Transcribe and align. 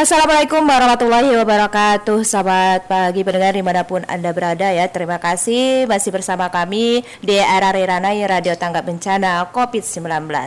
Assalamualaikum 0.00 0.64
warahmatullahi 0.64 1.28
wabarakatuh 1.36 2.24
Sahabat 2.24 2.88
pagi 2.88 3.20
pendengar 3.20 3.52
di 3.52 3.60
mana 3.60 3.84
pun 3.84 4.00
Anda 4.08 4.32
berada 4.32 4.72
ya. 4.72 4.88
Terima 4.88 5.20
kasih 5.20 5.84
masih 5.84 6.08
bersama 6.08 6.48
kami 6.48 7.04
di 7.20 7.36
RRI 7.36 7.84
Ranai 7.84 8.24
Radio 8.24 8.56
Tanggap 8.56 8.88
Bencana 8.88 9.44
COVID-19 9.52 10.00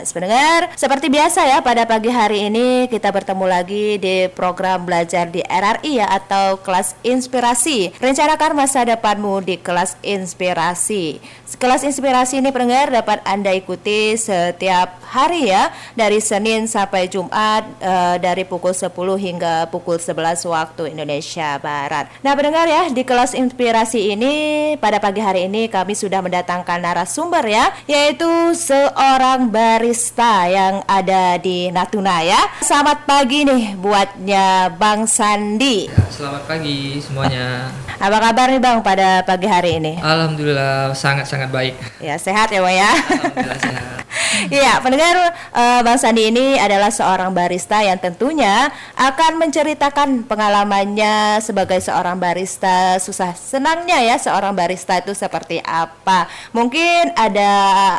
Pendengar, 0.09 0.73
seperti 0.73 1.05
biasa 1.13 1.45
ya 1.45 1.61
pada 1.61 1.85
pagi 1.85 2.09
hari 2.09 2.49
ini 2.49 2.89
kita 2.89 3.13
bertemu 3.13 3.45
lagi 3.45 4.01
di 4.01 4.25
program 4.33 4.89
belajar 4.89 5.29
di 5.29 5.45
RRI 5.45 6.01
ya 6.01 6.09
Atau 6.09 6.57
kelas 6.65 6.97
inspirasi. 7.05 7.93
Rencanakan 8.01 8.57
masa 8.57 8.81
depanmu 8.89 9.37
di 9.45 9.61
kelas 9.61 10.01
inspirasi 10.01 11.21
Kelas 11.61 11.85
inspirasi 11.85 12.41
ini 12.41 12.49
pendengar 12.49 12.89
dapat 12.89 13.21
Anda 13.21 13.53
ikuti 13.53 14.17
setiap 14.17 14.97
hari 15.13 15.53
ya 15.53 15.69
Dari 15.93 16.17
Senin 16.17 16.65
sampai 16.65 17.05
Jumat 17.05 17.67
uh, 17.79 18.17
dari 18.17 18.47
pukul 18.47 18.73
10 18.73 18.89
hingga 19.19 19.43
hingga 19.43 19.67
pukul 19.67 19.99
11 19.99 20.45
waktu 20.47 20.95
Indonesia 20.95 21.59
Barat. 21.59 22.07
Nah, 22.23 22.31
pendengar 22.31 22.63
ya, 22.63 22.87
di 22.87 23.03
kelas 23.03 23.35
inspirasi 23.35 24.15
ini 24.15 24.33
pada 24.79 25.03
pagi 25.03 25.19
hari 25.19 25.51
ini 25.51 25.67
kami 25.67 25.97
sudah 25.99 26.23
mendatangkan 26.23 26.79
narasumber 26.79 27.43
ya, 27.43 27.75
yaitu 27.83 28.29
seorang 28.55 29.51
barista 29.51 30.47
yang 30.47 30.79
ada 30.87 31.35
di 31.41 31.67
Natuna 31.75 32.23
ya. 32.23 32.39
Selamat 32.63 33.03
pagi 33.03 33.43
nih 33.43 33.75
buatnya 33.75 34.71
Bang 34.79 35.11
Sandi. 35.11 35.91
Ya, 35.91 36.07
selamat 36.07 36.47
pagi 36.47 37.03
semuanya. 37.03 37.67
Apa 37.99 38.17
kabar 38.23 38.47
nih 38.47 38.61
Bang 38.63 38.79
pada 38.79 39.27
pagi 39.27 39.49
hari 39.51 39.81
ini? 39.83 39.99
Alhamdulillah 39.99 40.95
sangat-sangat 40.95 41.42
baik. 41.49 41.73
Ya, 41.99 42.15
sehat 42.19 42.51
ya 42.51 42.59
Bang 42.61 42.75
ya. 42.75 42.91
Iya, 44.49 44.81
pendengar 44.81 45.33
uh, 45.53 45.79
Bang 45.85 45.97
Sandi 46.01 46.29
ini 46.29 46.57
adalah 46.57 46.89
seorang 46.89 47.33
barista 47.33 47.85
yang 47.85 48.01
tentunya 48.01 48.69
akan 48.97 49.37
menceritakan 49.37 50.25
pengalamannya 50.25 51.37
sebagai 51.41 51.77
seorang 51.81 52.17
barista, 52.17 52.97
susah 52.97 53.37
senangnya 53.37 54.01
ya 54.01 54.17
seorang 54.17 54.57
barista 54.57 54.97
itu 54.97 55.13
seperti 55.13 55.61
apa. 55.61 56.25
Mungkin 56.49 57.13
ada 57.13 57.49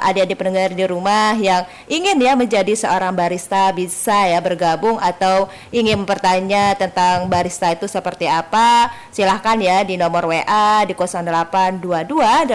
adik-adik 0.02 0.38
pendengar 0.38 0.70
di 0.74 0.84
rumah 0.86 1.38
yang 1.38 1.66
ingin 1.86 2.18
ya 2.18 2.34
menjadi 2.34 2.74
seorang 2.74 3.14
barista 3.14 3.70
bisa 3.70 4.27
ya 4.27 4.42
bergabung 4.42 4.98
atau 4.98 5.46
ingin 5.70 6.02
bertanya 6.02 6.74
tentang 6.74 7.30
barista 7.30 7.70
itu 7.70 7.86
seperti 7.86 8.27
apa. 8.27 8.90
Silahkan 9.14 9.58
ya 9.62 9.86
di 9.86 9.94
nomor 9.94 10.27
WA 10.27 10.83
di 10.83 10.94
0822 10.98 12.50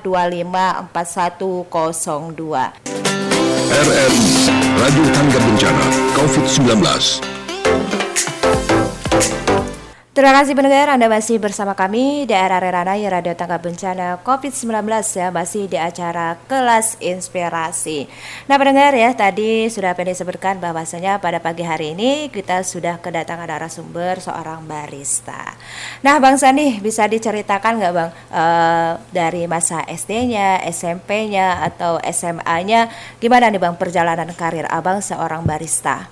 8425 0.00 0.88
4102. 0.92 2.72
RRI 3.72 4.48
Radio 4.80 5.04
Tangga 5.14 5.38
Bencana 5.38 5.84
COVID-19 6.16 7.31
Terima 10.12 10.36
kasih 10.36 10.52
pendengar 10.52 10.92
Anda 10.92 11.08
masih 11.08 11.40
bersama 11.40 11.72
kami 11.72 12.28
di 12.28 12.36
RRI 12.36 12.68
Ranai 12.68 13.00
Radio 13.08 13.32
Tangga 13.32 13.56
Bencana 13.56 14.20
COVID-19 14.20 14.84
ya 15.16 15.32
masih 15.32 15.72
di 15.72 15.80
acara 15.80 16.36
kelas 16.52 17.00
inspirasi. 17.00 18.04
Nah 18.44 18.60
pendengar 18.60 18.92
ya 18.92 19.08
tadi 19.16 19.72
sudah 19.72 19.96
pengen 19.96 20.12
disebutkan 20.12 20.60
bahwasanya 20.60 21.16
pada 21.16 21.40
pagi 21.40 21.64
hari 21.64 21.96
ini 21.96 22.28
kita 22.28 22.60
sudah 22.60 23.00
kedatangan 23.00 23.48
narasumber 23.56 24.20
seorang 24.20 24.68
barista. 24.68 25.56
Nah 26.04 26.20
Bang 26.20 26.36
Sandi 26.36 26.76
bisa 26.84 27.08
diceritakan 27.08 27.80
nggak 27.80 27.92
Bang 27.96 28.12
uh, 28.36 29.00
dari 29.16 29.48
masa 29.48 29.80
SD-nya, 29.88 30.60
SMP-nya 30.68 31.64
atau 31.72 31.96
SMA-nya 32.04 32.92
gimana 33.16 33.48
nih 33.48 33.64
Bang 33.64 33.80
perjalanan 33.80 34.28
karir 34.36 34.68
Abang 34.68 35.00
seorang 35.00 35.48
barista? 35.48 36.04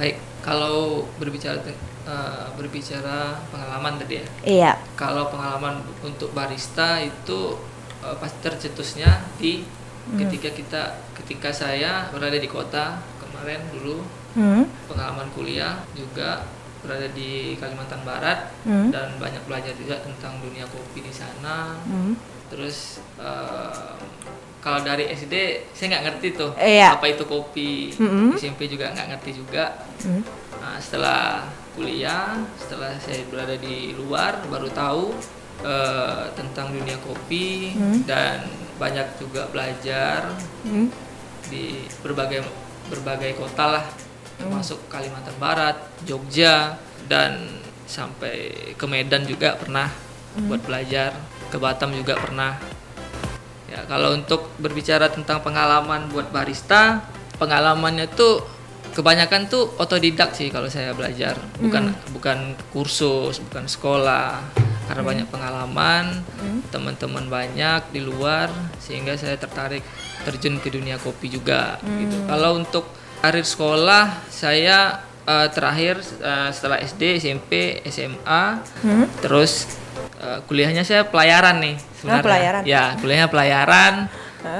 Baik, 0.00 0.16
kalau 0.40 1.04
berbicara 1.20 1.60
uh, 2.08 2.52
berbicara 2.56 3.40
pengalaman 3.48 4.00
tadi 4.00 4.14
ya. 4.20 4.26
Iya. 4.44 4.72
Kalau 4.94 5.28
pengalaman 5.28 5.84
untuk 6.04 6.32
barista 6.36 7.00
itu 7.00 7.58
uh, 8.04 8.16
pasti 8.20 8.38
tercetusnya 8.44 9.24
di 9.40 9.64
hmm. 9.64 10.18
ketika 10.20 10.48
kita 10.52 10.82
ketika 11.16 11.50
saya 11.50 12.08
berada 12.12 12.36
di 12.36 12.48
kota 12.48 13.00
kemarin 13.20 13.60
dulu 13.72 14.04
hmm. 14.36 14.64
pengalaman 14.88 15.28
kuliah 15.32 15.80
juga 15.96 16.44
berada 16.84 17.08
di 17.16 17.56
Kalimantan 17.56 18.04
Barat 18.04 18.52
hmm. 18.68 18.92
dan 18.92 19.16
banyak 19.16 19.40
belajar 19.48 19.72
juga 19.72 20.04
tentang 20.04 20.36
dunia 20.44 20.68
kopi 20.68 21.00
di 21.00 21.12
sana. 21.12 21.80
Hmm. 21.88 22.12
Terus 22.52 23.00
uh, 23.16 23.96
kalau 24.60 24.84
dari 24.84 25.08
SD 25.08 25.64
saya 25.72 25.96
nggak 25.96 26.04
ngerti 26.08 26.28
tuh 26.36 26.52
iya. 26.60 26.92
apa 26.92 27.08
itu 27.08 27.24
kopi. 27.24 27.92
-hmm. 27.92 28.36
SMP 28.36 28.68
juga 28.68 28.92
nggak 28.92 29.16
ngerti 29.16 29.30
juga. 29.40 29.80
-hmm. 30.00 30.22
Nah, 30.60 30.76
setelah 30.80 31.44
kuliah 31.74 32.38
setelah 32.56 32.94
saya 33.02 33.26
berada 33.28 33.58
di 33.58 33.92
luar 33.98 34.38
baru 34.46 34.70
tahu 34.70 35.10
uh, 35.66 36.30
tentang 36.38 36.70
dunia 36.70 36.96
kopi 37.02 37.74
hmm. 37.74 38.06
dan 38.06 38.46
banyak 38.78 39.06
juga 39.18 39.46
belajar 39.50 40.34
hmm. 40.66 40.88
di 41.50 41.82
berbagai 42.02 42.42
berbagai 42.90 43.38
kota 43.38 43.78
lah 43.78 43.84
hmm. 43.84 44.38
termasuk 44.46 44.78
Kalimantan 44.86 45.34
Barat 45.42 45.76
Jogja 46.06 46.78
dan 47.10 47.62
sampai 47.84 48.72
ke 48.74 48.86
Medan 48.88 49.26
juga 49.28 49.58
pernah 49.58 49.90
hmm. 50.38 50.46
buat 50.48 50.62
belajar 50.62 51.10
ke 51.50 51.56
Batam 51.58 51.90
juga 51.94 52.18
pernah 52.18 52.58
ya 53.66 53.82
kalau 53.90 54.14
untuk 54.14 54.54
berbicara 54.62 55.10
tentang 55.10 55.42
pengalaman 55.42 56.06
buat 56.10 56.30
barista 56.30 57.02
pengalamannya 57.38 58.06
tuh 58.14 58.53
kebanyakan 58.94 59.50
tuh 59.50 59.74
otodidak 59.76 60.32
sih 60.32 60.48
kalau 60.54 60.70
saya 60.70 60.94
belajar 60.94 61.34
bukan 61.58 61.90
hmm. 61.90 62.14
bukan 62.14 62.38
kursus 62.70 63.42
bukan 63.42 63.66
sekolah 63.66 64.38
karena 64.86 65.02
hmm. 65.02 65.10
banyak 65.10 65.28
pengalaman 65.28 66.04
hmm. 66.38 66.70
teman-teman 66.70 67.26
banyak 67.26 67.82
di 67.90 68.00
luar 68.00 68.48
sehingga 68.78 69.18
saya 69.18 69.34
tertarik 69.34 69.82
terjun 70.22 70.62
ke 70.62 70.70
dunia 70.70 70.96
kopi 71.02 71.26
juga 71.26 71.82
hmm. 71.82 71.98
gitu 72.06 72.16
kalau 72.30 72.50
untuk 72.54 72.84
karir 73.18 73.42
sekolah 73.44 74.30
saya 74.30 75.02
uh, 75.26 75.48
terakhir 75.50 75.98
uh, 76.22 76.52
setelah 76.54 76.78
SD 76.78 77.18
SMP 77.18 77.82
SMA 77.90 78.62
hmm. 78.84 79.24
terus 79.24 79.80
uh, 80.22 80.38
kuliahnya 80.46 80.86
saya 80.86 81.08
pelayaran 81.08 81.58
nih 81.60 81.76
oh, 81.76 81.94
sebenarnya 81.98 82.22
oh, 82.22 82.28
pelayaran. 82.28 82.62
ya 82.62 82.84
kuliahnya 83.00 83.28
pelayaran 83.32 83.94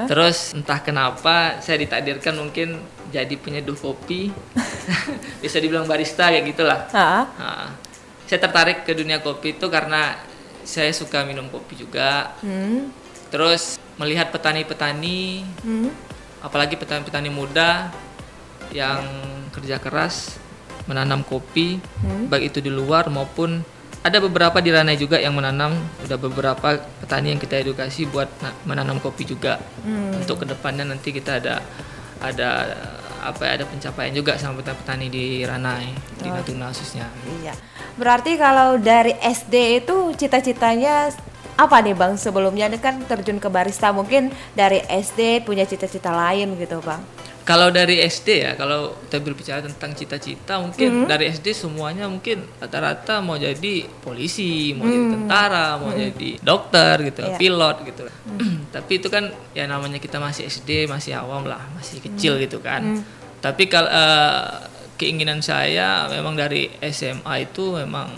Terus 0.09 0.57
entah 0.57 0.81
kenapa 0.81 1.61
saya 1.61 1.77
ditakdirkan 1.77 2.35
mungkin 2.35 2.81
jadi 3.15 3.35
penyeduh 3.39 3.79
kopi 3.79 4.27
bisa 5.43 5.57
dibilang 5.63 5.87
barista 5.87 6.27
kayak 6.27 6.51
gitulah 6.51 6.79
nah, 6.91 7.71
saya 8.27 8.39
tertarik 8.43 8.83
ke 8.83 8.91
dunia 8.91 9.23
kopi 9.23 9.55
itu 9.55 9.71
karena 9.71 10.19
saya 10.67 10.91
suka 10.91 11.23
minum 11.23 11.47
kopi 11.47 11.79
juga 11.79 12.35
hmm. 12.43 12.91
terus 13.31 13.79
melihat 13.95 14.33
petani-petani 14.35 15.47
hmm. 15.63 15.89
apalagi 16.43 16.75
petani-petani 16.75 17.31
muda 17.31 17.93
yang 18.75 19.05
kerja 19.55 19.79
keras 19.79 20.35
menanam 20.89 21.23
kopi 21.23 21.79
hmm. 21.79 22.27
baik 22.27 22.51
itu 22.51 22.59
di 22.59 22.71
luar 22.73 23.07
maupun 23.07 23.63
ada 24.05 24.21
beberapa 24.21 24.61
di 24.61 24.69
Ranai 24.69 25.01
juga 25.01 25.17
yang 25.17 25.33
menanam 25.33 25.73
udah 26.05 26.17
beberapa 26.21 26.77
petani 27.01 27.33
yang 27.33 27.41
kita 27.41 27.57
edukasi 27.57 28.05
buat 28.05 28.29
menanam 28.69 29.01
kopi 29.01 29.25
juga 29.25 29.57
hmm. 29.81 30.21
untuk 30.21 30.45
ke 30.45 30.53
depannya 30.53 30.85
nanti 30.85 31.09
kita 31.09 31.41
ada 31.41 31.65
ada 32.21 32.49
apa 33.25 33.41
ya, 33.41 33.51
ada 33.57 33.65
pencapaian 33.65 34.13
juga 34.13 34.37
sama 34.37 34.61
petani-petani 34.61 35.09
di 35.09 35.41
Ranai 35.41 35.89
oh. 35.89 36.21
di 36.21 36.29
Natuna 36.29 36.69
khususnya. 36.69 37.09
Iya. 37.41 37.57
Berarti 37.97 38.37
kalau 38.37 38.77
dari 38.77 39.17
SD 39.17 39.81
itu 39.81 40.13
cita-citanya 40.13 41.09
apa 41.57 41.81
nih 41.81 41.97
Bang 41.97 42.21
sebelumnya 42.21 42.69
ini 42.69 42.77
kan 42.77 43.01
terjun 43.09 43.41
ke 43.41 43.49
barista 43.49 43.89
mungkin 43.89 44.29
dari 44.53 44.85
SD 44.85 45.41
punya 45.47 45.65
cita-cita 45.65 46.13
lain 46.13 46.53
gitu 46.61 46.77
Bang. 46.85 47.01
Kalau 47.45 47.69
dari 47.69 48.01
SD 48.01 48.41
ya, 48.41 48.51
kalau 48.57 48.97
kita 49.05 49.21
berbicara 49.21 49.61
tentang 49.61 49.93
cita-cita, 49.93 50.57
mungkin 50.57 51.05
-hmm. 51.05 51.07
dari 51.07 51.29
SD 51.29 51.53
semuanya 51.53 52.09
mungkin 52.09 52.41
rata-rata 52.57 53.21
mau 53.21 53.37
jadi 53.37 53.85
polisi, 54.01 54.73
mau 54.73 54.89
mm. 54.89 54.89
jadi 54.89 55.05
tentara, 55.13 55.67
mau 55.77 55.93
mm. 55.93 55.97
jadi 56.09 56.29
dokter 56.41 56.95
gitu, 57.05 57.21
yeah. 57.21 57.37
pilot 57.37 57.77
gitu. 57.85 58.03
Mm. 58.09 58.65
Tapi 58.75 58.91
itu 58.97 59.07
kan 59.13 59.29
ya 59.53 59.69
namanya 59.69 60.01
kita 60.01 60.17
masih 60.17 60.49
SD, 60.49 60.89
masih 60.89 61.21
awam 61.21 61.45
lah, 61.45 61.61
masih 61.77 62.01
kecil 62.01 62.41
mm. 62.41 62.41
gitu 62.49 62.57
kan. 62.65 62.81
Mm. 62.81 63.01
Tapi 63.45 63.63
kalau 63.69 63.93
uh, 63.93 64.65
keinginan 64.97 65.45
saya 65.45 66.09
memang 66.09 66.33
dari 66.33 66.73
SMA 66.81 67.45
itu 67.45 67.77
memang 67.77 68.09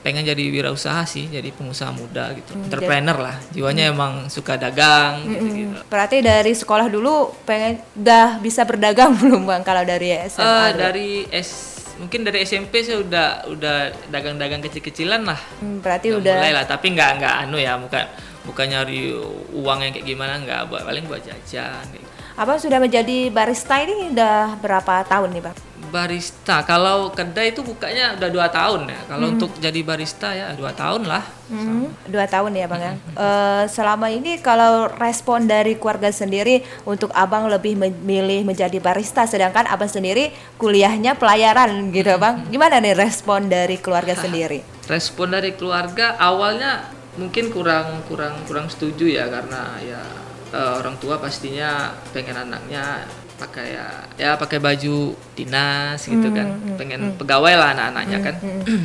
pengen 0.00 0.24
jadi 0.24 0.44
wirausaha 0.48 1.04
sih 1.04 1.28
jadi 1.28 1.52
pengusaha 1.52 1.92
muda 1.92 2.32
gitu. 2.32 2.56
Hmm, 2.56 2.66
entrepreneur 2.68 3.18
lah. 3.20 3.36
Jiwanya 3.52 3.90
hmm. 3.90 3.94
emang 3.94 4.12
suka 4.32 4.56
dagang 4.56 5.24
hmm, 5.24 5.32
gitu, 5.32 5.46
gitu 5.54 5.76
berarti 5.92 6.16
dari 6.24 6.52
sekolah 6.56 6.86
dulu 6.88 7.34
pengen 7.44 7.80
udah 7.96 8.40
bisa 8.40 8.64
berdagang 8.64 9.12
belum 9.20 9.44
bang 9.44 9.62
kalau 9.62 9.84
dari 9.84 10.16
SMA 10.28 10.44
uh, 10.44 10.48
eh, 10.48 10.70
dari 10.76 11.10
S 11.28 11.78
mungkin 12.00 12.24
dari 12.24 12.48
SMP 12.48 12.80
saya 12.80 13.04
udah 13.04 13.28
udah 13.52 13.76
dagang-dagang 14.08 14.64
kecil-kecilan 14.64 15.20
lah. 15.20 15.40
Hmm, 15.60 15.84
berarti 15.84 16.16
udah, 16.16 16.20
udah 16.24 16.34
mulai 16.40 16.52
lah 16.56 16.64
tapi 16.64 16.96
nggak 16.96 17.10
nggak 17.20 17.34
anu 17.44 17.60
ya 17.60 17.76
bukan 17.76 18.04
bukan 18.50 18.66
nyari 18.72 19.12
uang 19.52 19.78
yang 19.84 19.92
kayak 19.92 20.06
gimana 20.08 20.40
nggak 20.40 20.72
buat 20.72 20.82
paling 20.88 21.04
buat 21.04 21.22
jajan 21.22 21.84
gitu. 21.92 22.06
apa 22.40 22.56
sudah 22.56 22.80
menjadi 22.80 23.28
barista 23.28 23.76
ini 23.84 24.16
udah 24.16 24.56
berapa 24.64 25.04
tahun 25.04 25.36
nih 25.36 25.42
bang 25.44 25.56
barista 25.90 26.62
kalau 26.62 27.10
kedai 27.10 27.50
itu 27.50 27.60
bukanya 27.60 28.14
udah 28.14 28.30
dua 28.30 28.46
tahun 28.48 28.86
ya 28.86 29.00
kalau 29.04 29.26
untuk 29.28 29.50
jadi 29.58 29.80
barista 29.82 30.30
ya 30.30 30.54
dua 30.54 30.70
tahun 30.72 31.04
lah 31.04 31.42
Hmm, 31.50 31.90
dua 32.06 32.30
tahun 32.30 32.54
ya 32.54 32.70
bang 32.70 32.78
ya. 32.78 32.94
Eh, 32.94 33.64
selama 33.66 34.06
ini 34.06 34.38
kalau 34.38 34.86
respon 34.86 35.50
dari 35.50 35.74
keluarga 35.74 36.14
sendiri 36.14 36.62
untuk 36.86 37.10
abang 37.10 37.50
lebih 37.50 37.74
memilih 37.74 38.46
menjadi 38.46 38.78
barista, 38.78 39.26
sedangkan 39.26 39.66
abang 39.66 39.90
sendiri 39.90 40.30
kuliahnya 40.62 41.18
pelayaran 41.18 41.90
gitu 41.90 42.14
bang. 42.22 42.46
Gimana 42.54 42.78
nih 42.78 42.94
respon 42.94 43.50
dari 43.50 43.82
keluarga 43.82 44.14
sendiri? 44.22 44.62
respon 44.86 45.34
dari 45.34 45.58
keluarga 45.58 46.14
awalnya 46.18 46.86
mungkin 47.14 47.50
kurang 47.50 48.06
kurang 48.06 48.46
kurang 48.46 48.70
setuju 48.70 49.10
ya 49.10 49.26
karena 49.26 49.74
ya 49.82 50.02
eh, 50.50 50.72
orang 50.78 51.02
tua 51.02 51.18
pastinya 51.18 51.94
pengen 52.14 52.46
anaknya 52.46 53.06
pakai 53.40 53.66
ya 53.72 53.88
ya 54.20 54.30
pakai 54.36 54.60
baju 54.60 55.16
dinas 55.32 56.04
gitu 56.04 56.28
kan. 56.28 56.60
pengen 56.76 57.16
pegawai 57.16 57.54
lah 57.56 57.68
anak-anaknya 57.72 58.18
kan. 58.20 58.36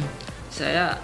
saya 0.57 0.95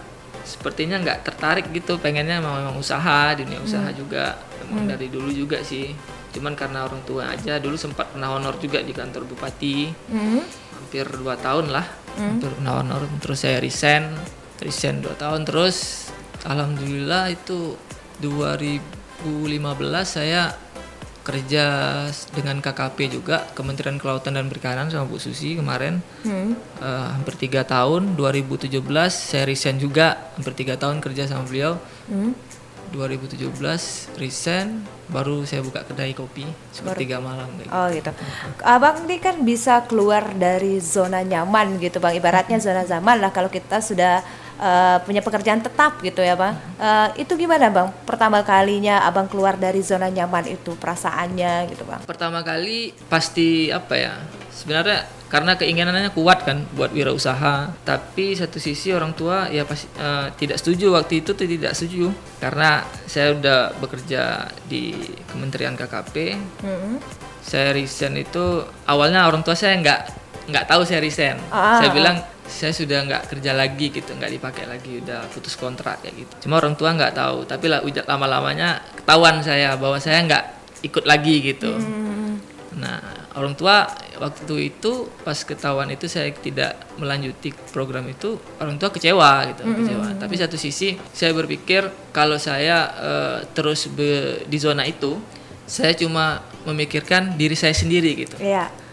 sepertinya 0.48 0.98
nggak 1.04 1.28
tertarik 1.28 1.68
gitu 1.76 2.00
pengennya 2.00 2.40
memang, 2.40 2.64
memang 2.64 2.76
usaha 2.80 3.36
dunia 3.36 3.60
usaha 3.60 3.92
juga. 3.92 4.40
Memang 4.66 4.88
dari 4.88 5.12
dulu 5.12 5.30
juga 5.30 5.60
sih. 5.62 5.92
Cuman 6.32 6.56
karena 6.56 6.88
orang 6.88 7.04
tua 7.04 7.36
aja 7.36 7.60
dulu 7.60 7.76
sempat 7.76 8.16
pernah 8.16 8.32
honor 8.32 8.56
juga 8.58 8.80
di 8.80 8.96
kantor 8.96 9.28
bupati. 9.28 9.92
Hmm, 10.08 10.42
hampir 10.80 11.04
dua 11.12 11.36
tahun 11.36 11.76
lah. 11.76 11.86
Hampir 12.16 12.56
pernah 12.56 12.80
honor. 12.80 13.04
Terus 13.20 13.38
saya 13.44 13.60
resign 13.60 14.16
resign 14.64 15.04
dua 15.04 15.14
tahun. 15.20 15.44
Terus 15.44 16.08
alhamdulillah 16.48 17.36
itu 17.36 17.76
2015 18.24 19.28
saya 20.08 20.56
kerja 21.22 21.66
dengan 22.34 22.58
KKP 22.60 22.98
juga 23.14 23.46
Kementerian 23.54 24.02
Kelautan 24.02 24.34
dan 24.34 24.50
Perikanan 24.50 24.90
sama 24.90 25.06
Bu 25.06 25.22
Susi 25.22 25.54
kemarin 25.54 26.02
hmm, 26.26 26.52
Eh, 26.82 27.08
hampir 27.14 27.38
tiga 27.38 27.62
tahun 27.62 28.18
2017 28.18 28.82
saya 29.14 29.46
resign 29.46 29.78
juga 29.78 30.34
hampir 30.34 30.58
tiga 30.58 30.74
tahun 30.82 30.98
kerja 30.98 31.30
sama 31.30 31.46
beliau 31.46 31.78
hmm. 32.10 32.34
2017 32.92 34.18
resign 34.20 34.82
baru 35.08 35.48
saya 35.48 35.64
buka 35.64 35.86
kedai 35.88 36.12
kopi 36.12 36.44
sepertiga 36.76 37.24
malam 37.24 37.48
kayak 37.56 37.70
gitu. 37.70 37.78
Oh 37.78 37.88
gitu. 37.88 38.12
Abang 38.66 39.08
ini 39.08 39.18
kan 39.22 39.40
bisa 39.48 39.88
keluar 39.88 40.36
dari 40.36 40.84
zona 40.84 41.24
nyaman 41.24 41.80
gitu 41.80 42.04
bang. 42.04 42.20
Ibaratnya 42.20 42.60
zona 42.60 42.84
zaman 42.84 43.24
lah 43.24 43.32
kalau 43.32 43.48
kita 43.48 43.80
sudah 43.80 44.20
eh, 44.62 44.98
punya 45.02 45.20
pekerjaan 45.20 45.60
tetap 45.60 45.98
gitu 46.00 46.22
ya 46.22 46.34
bang. 46.34 46.54
Eh, 46.78 47.26
itu 47.26 47.34
gimana 47.34 47.68
bang? 47.68 47.90
Pertama 48.06 48.40
kalinya 48.42 49.02
abang 49.02 49.26
keluar 49.26 49.58
dari 49.58 49.82
zona 49.82 50.08
nyaman 50.08 50.46
itu 50.48 50.78
perasaannya 50.78 51.68
gitu 51.68 51.84
bang. 51.84 52.00
pertama 52.06 52.40
kali 52.42 52.94
pasti 53.08 53.68
apa 53.68 53.94
ya 53.96 54.14
sebenarnya 54.52 55.02
karena 55.26 55.56
keinginannya 55.56 56.12
kuat 56.12 56.44
kan 56.44 56.68
buat 56.72 56.92
wirausaha 56.92 57.72
tapi 57.82 58.36
satu 58.36 58.60
sisi 58.60 58.92
orang 58.92 59.12
tua 59.12 59.48
ya 59.48 59.64
pasti 59.64 59.88
eh, 59.96 60.28
tidak 60.36 60.60
setuju 60.60 60.92
waktu 60.94 61.20
itu 61.20 61.32
tuh 61.32 61.48
tidak 61.48 61.72
setuju 61.72 62.12
karena 62.38 62.84
saya 63.06 63.32
udah 63.32 63.60
bekerja 63.80 64.22
di 64.66 64.92
Kementerian 65.26 65.74
KKP 65.74 66.16
Hmm. 66.62 67.00
saya 67.42 67.72
resign 67.72 68.20
itu 68.20 68.46
awalnya 68.86 69.26
orang 69.26 69.42
tua 69.42 69.56
saya 69.56 69.74
nggak 69.76 70.00
nggak 70.48 70.66
tahu 70.68 70.84
saya 70.84 71.00
resign 71.00 71.40
Ah, 71.48 71.80
saya 71.80 71.90
ah. 71.90 71.96
bilang 71.96 72.18
saya 72.48 72.74
sudah 72.74 73.06
nggak 73.06 73.24
kerja 73.32 73.52
lagi 73.54 73.90
gitu 73.94 74.12
nggak 74.14 74.32
dipakai 74.38 74.66
lagi 74.66 75.02
udah 75.02 75.28
putus 75.32 75.56
kontrak 75.58 76.02
kayak 76.02 76.26
gitu. 76.26 76.48
Cuma 76.48 76.58
orang 76.62 76.74
tua 76.76 76.94
nggak 76.94 77.14
tahu 77.14 77.46
tapi 77.46 77.66
lah 77.70 77.82
lama 77.84 78.28
lamanya 78.28 78.82
ketahuan 78.98 79.42
saya 79.42 79.76
bahwa 79.78 79.98
saya 80.02 80.24
nggak 80.26 80.44
ikut 80.86 81.06
lagi 81.06 81.36
gitu. 81.42 81.72
Hmm. 81.74 82.40
nah 82.72 83.04
orang 83.36 83.52
tua 83.52 83.84
waktu 84.16 84.72
itu 84.72 85.12
pas 85.28 85.36
ketahuan 85.44 85.92
itu 85.92 86.08
saya 86.08 86.32
tidak 86.32 86.80
melanjuti 86.96 87.52
program 87.76 88.08
itu 88.08 88.40
orang 88.64 88.80
tua 88.80 88.90
kecewa 88.94 89.44
gitu 89.52 89.62
kecewa. 89.66 90.08
Tapi 90.16 90.36
satu 90.40 90.56
sisi 90.56 90.96
saya 91.12 91.36
berpikir 91.36 91.90
kalau 92.16 92.40
saya 92.40 92.78
eh, 92.96 93.38
terus 93.52 93.92
be- 93.92 94.48
di 94.48 94.56
zona 94.56 94.88
itu 94.88 95.20
saya 95.68 95.96
cuma 95.96 96.44
memikirkan 96.68 97.40
diri 97.40 97.56
saya 97.56 97.72
sendiri 97.72 98.12
gitu 98.28 98.36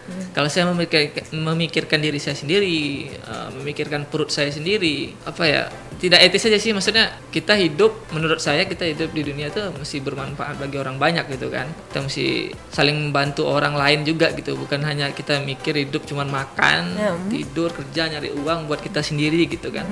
Iya. 0.09 0.25
kalau 0.33 0.49
saya 0.49 0.65
memikir, 0.73 1.13
memikirkan 1.37 2.01
diri 2.01 2.17
saya 2.17 2.33
sendiri, 2.33 3.13
eh, 3.13 3.49
memikirkan 3.61 4.09
perut 4.09 4.33
saya 4.33 4.49
sendiri, 4.49 5.13
apa 5.29 5.45
ya? 5.45 5.63
Tidak 5.99 6.15
etis 6.15 6.47
saja 6.47 6.57
sih, 6.63 6.71
maksudnya 6.71 7.11
kita 7.35 7.59
hidup, 7.59 7.91
menurut 8.15 8.39
saya 8.39 8.65
kita 8.65 8.87
hidup 8.87 9.11
di 9.11 9.27
dunia 9.27 9.51
itu 9.51 9.59
mesti 9.75 9.99
bermanfaat 9.99 10.57
bagi 10.63 10.79
orang 10.79 10.95
banyak 10.97 11.27
gitu 11.35 11.51
kan. 11.51 11.67
Kita 11.91 12.07
mesti 12.07 12.55
saling 12.71 13.11
membantu 13.11 13.51
orang 13.51 13.75
lain 13.75 14.07
juga 14.07 14.31
gitu, 14.33 14.55
bukan 14.55 14.81
hanya 14.87 15.11
kita 15.11 15.43
mikir 15.43 15.75
hidup 15.75 16.07
cuman 16.07 16.31
makan, 16.31 16.95
Ya, 16.95 17.13
tidur, 17.29 17.75
kerja, 17.75 18.09
nyari 18.09 18.31
uang 18.33 18.71
buat 18.71 18.81
kita 18.81 19.03
sendiri 19.03 19.45
gitu 19.51 19.69
kan. 19.75 19.85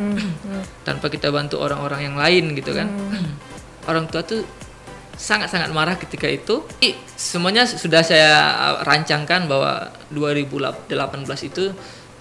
Tanpa 0.86 1.10
kita 1.10 1.28
bantu 1.34 1.58
orang-orang 1.60 2.06
yang 2.06 2.16
lain 2.16 2.54
gitu 2.54 2.70
kan. 2.72 2.86
orang 3.90 4.06
tua 4.10 4.22
tuh 4.22 4.42
sangat-sangat 5.16 5.72
marah 5.72 5.96
ketika 5.96 6.28
itu. 6.28 6.62
Ih, 6.84 6.96
Semuanya 7.16 7.64
sudah 7.64 8.04
saya 8.04 8.36
rancangkan 8.84 9.48
bahwa 9.48 9.88
2018 10.12 10.92
itu 11.48 11.72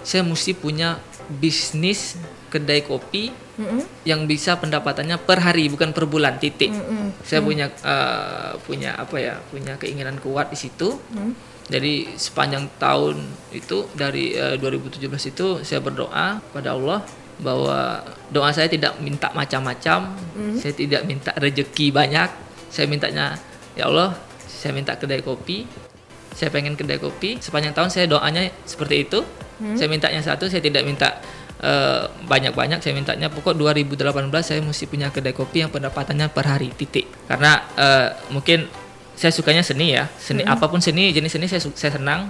saya 0.07 0.23
mesti 0.23 0.55
punya 0.55 1.03
bisnis 1.27 2.15
kedai 2.47 2.85
kopi 2.87 3.35
Mm-mm. 3.59 3.83
yang 4.07 4.23
bisa 4.23 4.55
pendapatannya 4.55 5.19
per 5.19 5.43
hari 5.43 5.67
bukan 5.67 5.91
per 5.91 6.07
bulan 6.07 6.39
titik. 6.39 6.71
Mm-mm. 6.71 7.11
Saya 7.27 7.43
punya 7.43 7.67
uh, 7.83 8.55
punya 8.63 8.95
apa 8.95 9.19
ya? 9.19 9.35
Punya 9.51 9.75
keinginan 9.75 10.15
kuat 10.23 10.55
di 10.55 10.57
situ. 10.57 10.95
Mm. 11.11 11.35
Jadi 11.65 12.15
sepanjang 12.15 12.71
tahun 12.79 13.25
itu 13.51 13.89
dari 13.91 14.37
uh, 14.39 14.55
2017 14.55 15.33
itu 15.35 15.47
saya 15.65 15.83
berdoa 15.83 16.39
pada 16.55 16.71
Allah 16.71 17.03
bahwa 17.35 17.99
doa 18.31 18.47
saya 18.55 18.71
tidak 18.71 18.95
minta 19.03 19.27
macam-macam, 19.35 20.15
saya 20.55 20.71
tidak 20.71 21.03
minta 21.03 21.35
rejeki 21.35 21.91
banyak, 21.91 22.44
saya 22.75 22.91
mintanya 22.91 23.39
ya 23.79 23.87
Allah, 23.87 24.11
saya 24.43 24.75
minta 24.75 24.99
kedai 24.99 25.23
kopi, 25.23 25.63
saya 26.35 26.51
pengen 26.51 26.75
kedai 26.75 26.99
kopi. 26.99 27.39
Sepanjang 27.39 27.71
tahun 27.71 27.87
saya 27.87 28.11
doanya 28.11 28.51
seperti 28.67 29.07
itu. 29.07 29.23
Saya 29.79 29.87
mintanya 29.87 30.19
satu, 30.19 30.51
saya 30.51 30.59
tidak 30.59 30.83
minta 30.83 31.23
eh, 31.63 32.03
banyak-banyak. 32.27 32.83
saya 32.83 32.91
mintanya 32.91 33.31
pokok 33.31 33.55
2018 33.55 34.27
saya 34.43 34.59
mesti 34.59 34.83
punya 34.91 35.07
kedai 35.15 35.31
kopi 35.31 35.63
yang 35.63 35.71
pendapatannya 35.71 36.27
per 36.27 36.43
hari 36.43 36.75
titik. 36.75 37.07
Karena 37.31 37.63
eh, 37.79 38.09
mungkin 38.35 38.67
saya 39.15 39.31
sukanya 39.31 39.63
seni 39.63 39.95
ya, 39.95 40.11
seni 40.19 40.43
apa 40.43 40.67
pun 40.67 40.83
seni 40.83 41.15
jenis 41.15 41.39
seni 41.39 41.47
saya 41.47 41.63
saya 41.63 41.95
senang. 41.95 42.27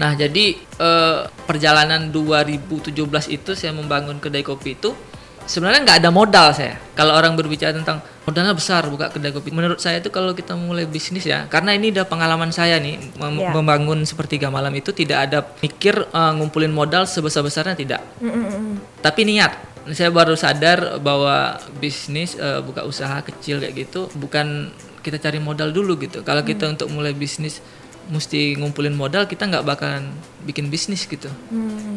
Nah 0.00 0.16
jadi 0.16 0.56
eh, 0.56 1.18
perjalanan 1.44 2.08
2017 2.08 2.96
itu 3.28 3.50
saya 3.52 3.76
membangun 3.76 4.16
kedai 4.24 4.40
kopi 4.40 4.80
itu 4.80 4.96
sebenarnya 5.44 5.80
nggak 5.84 5.98
ada 6.04 6.10
modal 6.10 6.48
saya. 6.50 6.76
Kalau 6.94 7.12
orang 7.14 7.34
berbicara 7.34 7.74
tentang 7.74 7.98
modalnya 8.22 8.54
besar 8.54 8.86
buka 8.86 9.10
kedai 9.10 9.30
kopi, 9.30 9.50
menurut 9.50 9.76
saya 9.76 9.98
itu 9.98 10.08
kalau 10.08 10.32
kita 10.32 10.54
mulai 10.54 10.86
bisnis 10.86 11.26
ya, 11.26 11.44
karena 11.46 11.74
ini 11.74 11.90
udah 11.92 12.06
pengalaman 12.06 12.48
saya 12.50 12.78
nih 12.78 12.96
mem- 13.18 13.42
Ya. 13.42 13.50
membangun 13.52 14.00
sepertiga 14.04 14.48
malam 14.48 14.72
itu 14.72 14.94
tidak 14.94 15.28
ada 15.28 15.44
mikir 15.60 16.06
eh, 16.06 16.32
ngumpulin 16.38 16.72
modal 16.72 17.04
sebesar 17.04 17.42
besarnya 17.42 17.76
tidak, 17.76 18.00
Mm-mm. 18.18 18.80
tapi 19.00 19.26
niat. 19.26 19.76
Saya 19.92 20.08
baru 20.08 20.32
sadar 20.32 20.96
bahwa 20.96 21.60
bisnis 21.76 22.32
eh, 22.34 22.64
buka 22.64 22.88
usaha 22.88 23.20
kecil 23.20 23.60
kayak 23.60 23.74
gitu 23.84 24.08
bukan 24.16 24.72
kita 25.04 25.20
cari 25.20 25.36
modal 25.36 25.68
dulu 25.68 26.00
gitu. 26.00 26.24
Kalau 26.24 26.40
kita 26.40 26.64
untuk 26.64 26.88
mulai 26.88 27.12
bisnis 27.12 27.60
mesti 28.04 28.56
ngumpulin 28.56 28.96
modal, 28.96 29.28
kita 29.28 29.44
nggak 29.44 29.64
bakalan 29.64 30.08
bikin 30.44 30.72
bisnis 30.72 31.04
gitu. 31.04 31.28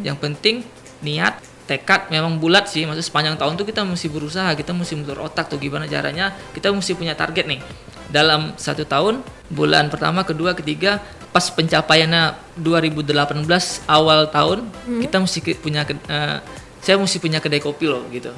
Yang 0.03 0.17
penting 0.19 0.55
niat, 0.99 1.39
tekad 1.67 2.07
memang 2.09 2.39
bulat 2.39 2.71
sih. 2.71 2.87
Maksud 2.87 3.03
sepanjang 3.03 3.35
tahun 3.35 3.59
tuh 3.59 3.67
kita 3.67 3.83
mesti 3.83 4.07
berusaha, 4.07 4.55
kita 4.55 4.71
mesti 4.71 4.95
muter 4.95 5.19
otak 5.19 5.51
tuh 5.51 5.59
gimana 5.59 5.85
caranya. 5.85 6.31
Kita 6.55 6.71
mesti 6.71 6.95
punya 6.95 7.13
target 7.13 7.45
nih. 7.45 7.59
Dalam 8.07 8.55
satu 8.55 8.87
tahun, 8.87 9.19
bulan 9.51 9.91
pertama, 9.91 10.23
kedua, 10.23 10.55
ketiga, 10.55 11.03
pas 11.35 11.43
pencapaiannya 11.51 12.55
2018 12.63 13.43
awal 13.85 14.31
tahun, 14.31 14.63
kita 15.03 15.19
mesti 15.19 15.39
punya 15.59 15.83
eh, 15.85 16.39
saya 16.79 16.95
mesti 16.95 17.19
punya 17.19 17.43
kedai 17.43 17.59
kopi 17.59 17.85
loh 17.91 18.07
gitu. 18.09 18.31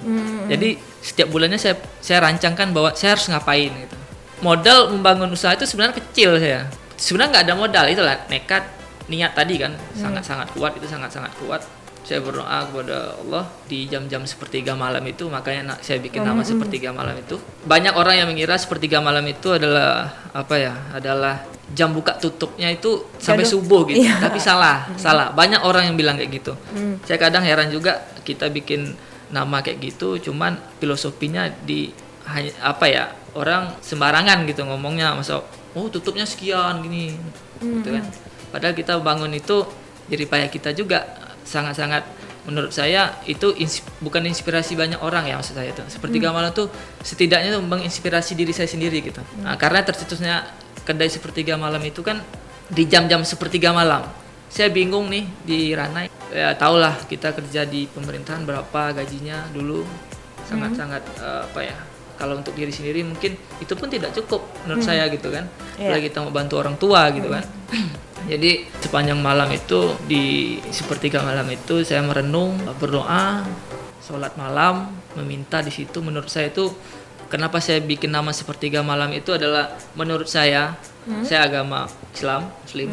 Jadi 0.50 0.74
setiap 1.06 1.30
bulannya 1.30 1.62
saya 1.62 1.78
saya 2.02 2.26
rancangkan 2.26 2.74
bahwa 2.74 2.98
saya 2.98 3.14
harus 3.14 3.30
ngapain 3.30 3.70
gitu. 3.70 3.96
Modal 4.42 4.90
membangun 4.90 5.30
usaha 5.30 5.54
itu 5.54 5.70
sebenarnya 5.70 6.02
kecil 6.02 6.42
saya. 6.42 6.66
Sebenarnya 6.98 7.30
nggak 7.38 7.46
ada 7.46 7.56
modal 7.56 7.86
itulah 7.94 8.16
nekat, 8.26 8.64
niat 9.06 9.38
tadi 9.38 9.56
kan 9.62 9.78
sangat 9.94 10.24
sangat 10.26 10.48
kuat 10.58 10.74
itu 10.82 10.88
sangat 10.90 11.14
sangat 11.14 11.30
kuat. 11.38 11.62
Saya 12.10 12.26
berdoa 12.26 12.66
kepada 12.66 13.22
Allah 13.22 13.46
di 13.70 13.86
jam-jam 13.86 14.26
sepertiga 14.26 14.74
malam 14.74 15.06
itu 15.06 15.30
makanya 15.30 15.78
saya 15.86 16.02
bikin 16.02 16.26
nama 16.26 16.42
sepertiga 16.42 16.90
malam 16.90 17.14
itu. 17.14 17.38
Banyak 17.70 17.94
orang 17.94 18.18
yang 18.18 18.28
mengira 18.34 18.58
sepertiga 18.58 18.98
malam 18.98 19.22
itu 19.30 19.54
adalah 19.54 20.10
apa 20.34 20.58
ya? 20.58 20.74
Adalah 20.90 21.46
jam 21.70 21.94
buka 21.94 22.18
tutupnya 22.18 22.74
itu 22.74 23.06
sampai 23.22 23.46
Aduh, 23.46 23.62
subuh 23.62 23.86
gitu. 23.86 24.02
iya. 24.02 24.18
Tapi 24.18 24.42
salah, 24.42 24.90
salah. 24.98 25.30
Banyak 25.38 25.62
orang 25.62 25.94
yang 25.94 26.02
bilang 26.02 26.18
kayak 26.18 26.34
gitu. 26.34 26.58
Saya 27.06 27.22
kadang 27.22 27.46
heran 27.46 27.70
juga 27.70 28.02
kita 28.26 28.50
bikin 28.50 28.98
nama 29.30 29.62
kayak 29.62 29.78
gitu, 29.78 30.18
cuman 30.18 30.58
filosofinya 30.82 31.46
di 31.62 31.94
apa 32.58 32.90
ya 32.90 33.14
orang 33.38 33.78
sembarangan 33.86 34.50
gitu 34.50 34.66
ngomongnya, 34.66 35.14
masa 35.14 35.46
oh 35.78 35.86
tutupnya 35.94 36.26
sekian 36.26 36.82
gini, 36.82 37.14
gitu 37.62 37.94
kan. 37.94 38.06
Padahal 38.50 38.74
kita 38.74 38.98
bangun 38.98 39.30
itu 39.38 39.62
jadi 40.10 40.26
payah 40.26 40.50
kita 40.50 40.74
juga 40.74 41.06
sangat-sangat 41.50 42.06
menurut 42.46 42.70
saya 42.70 43.18
itu 43.26 43.54
bukan 44.00 44.26
inspirasi 44.26 44.78
banyak 44.78 45.02
orang 45.02 45.26
ya 45.26 45.38
maksud 45.42 45.58
saya 45.58 45.74
itu. 45.74 45.82
Sepertiga 45.90 46.30
malam 46.30 46.54
tuh 46.54 46.70
setidaknya 47.02 47.58
tuh 47.58 47.66
menginspirasi 47.66 48.38
diri 48.38 48.54
saya 48.54 48.70
sendiri 48.70 49.02
gitu. 49.02 49.22
Nah, 49.42 49.58
karena 49.58 49.82
tercetusnya 49.82 50.46
kedai 50.86 51.10
sepertiga 51.10 51.58
malam 51.58 51.82
itu 51.82 52.06
kan 52.06 52.22
di 52.70 52.86
jam-jam 52.86 53.26
sepertiga 53.26 53.74
malam. 53.74 54.06
Saya 54.50 54.70
bingung 54.70 55.10
nih 55.10 55.26
di 55.46 55.74
Ranai. 55.74 56.10
Ya 56.30 56.54
tahulah 56.54 56.94
kita 57.10 57.34
kerja 57.34 57.66
di 57.66 57.90
pemerintahan 57.90 58.46
berapa 58.46 58.94
gajinya 58.94 59.50
dulu 59.50 59.82
sangat-sangat 60.46 61.02
eh, 61.22 61.42
apa 61.46 61.60
ya 61.62 61.78
kalau 62.18 62.36
untuk 62.36 62.52
diri 62.54 62.70
sendiri 62.74 63.02
mungkin 63.02 63.34
itu 63.62 63.74
pun 63.78 63.88
tidak 63.88 64.12
cukup 64.12 64.44
menurut 64.66 64.84
saya 64.84 65.08
gitu 65.08 65.32
kan 65.32 65.46
Iya. 65.80 65.96
apalagi 65.96 66.06
kita 66.12 66.20
mau 66.26 66.34
bantu 66.36 66.54
orang 66.60 66.76
tua 66.76 67.08
gitu 67.16 67.32
kan 67.32 67.44
jadi 68.30 68.70
sepanjang 68.78 69.18
malam 69.18 69.50
itu 69.50 69.98
di 70.06 70.58
sepertiga 70.70 71.26
malam 71.26 71.50
itu 71.50 71.82
saya 71.82 72.06
merenung 72.06 72.62
berdoa 72.78 73.42
sholat 74.06 74.38
malam 74.38 74.94
meminta 75.18 75.66
di 75.66 75.74
situ. 75.74 75.98
Menurut 76.06 76.30
saya 76.30 76.54
itu 76.54 76.70
kenapa 77.34 77.58
saya 77.58 77.82
bikin 77.82 78.14
nama 78.14 78.30
sepertiga 78.30 78.86
malam 78.86 79.10
itu 79.18 79.34
adalah 79.34 79.74
menurut 79.98 80.30
saya 80.30 80.78
saya 81.26 81.50
agama 81.50 81.90
Islam 82.14 82.54
Muslim 82.66 82.90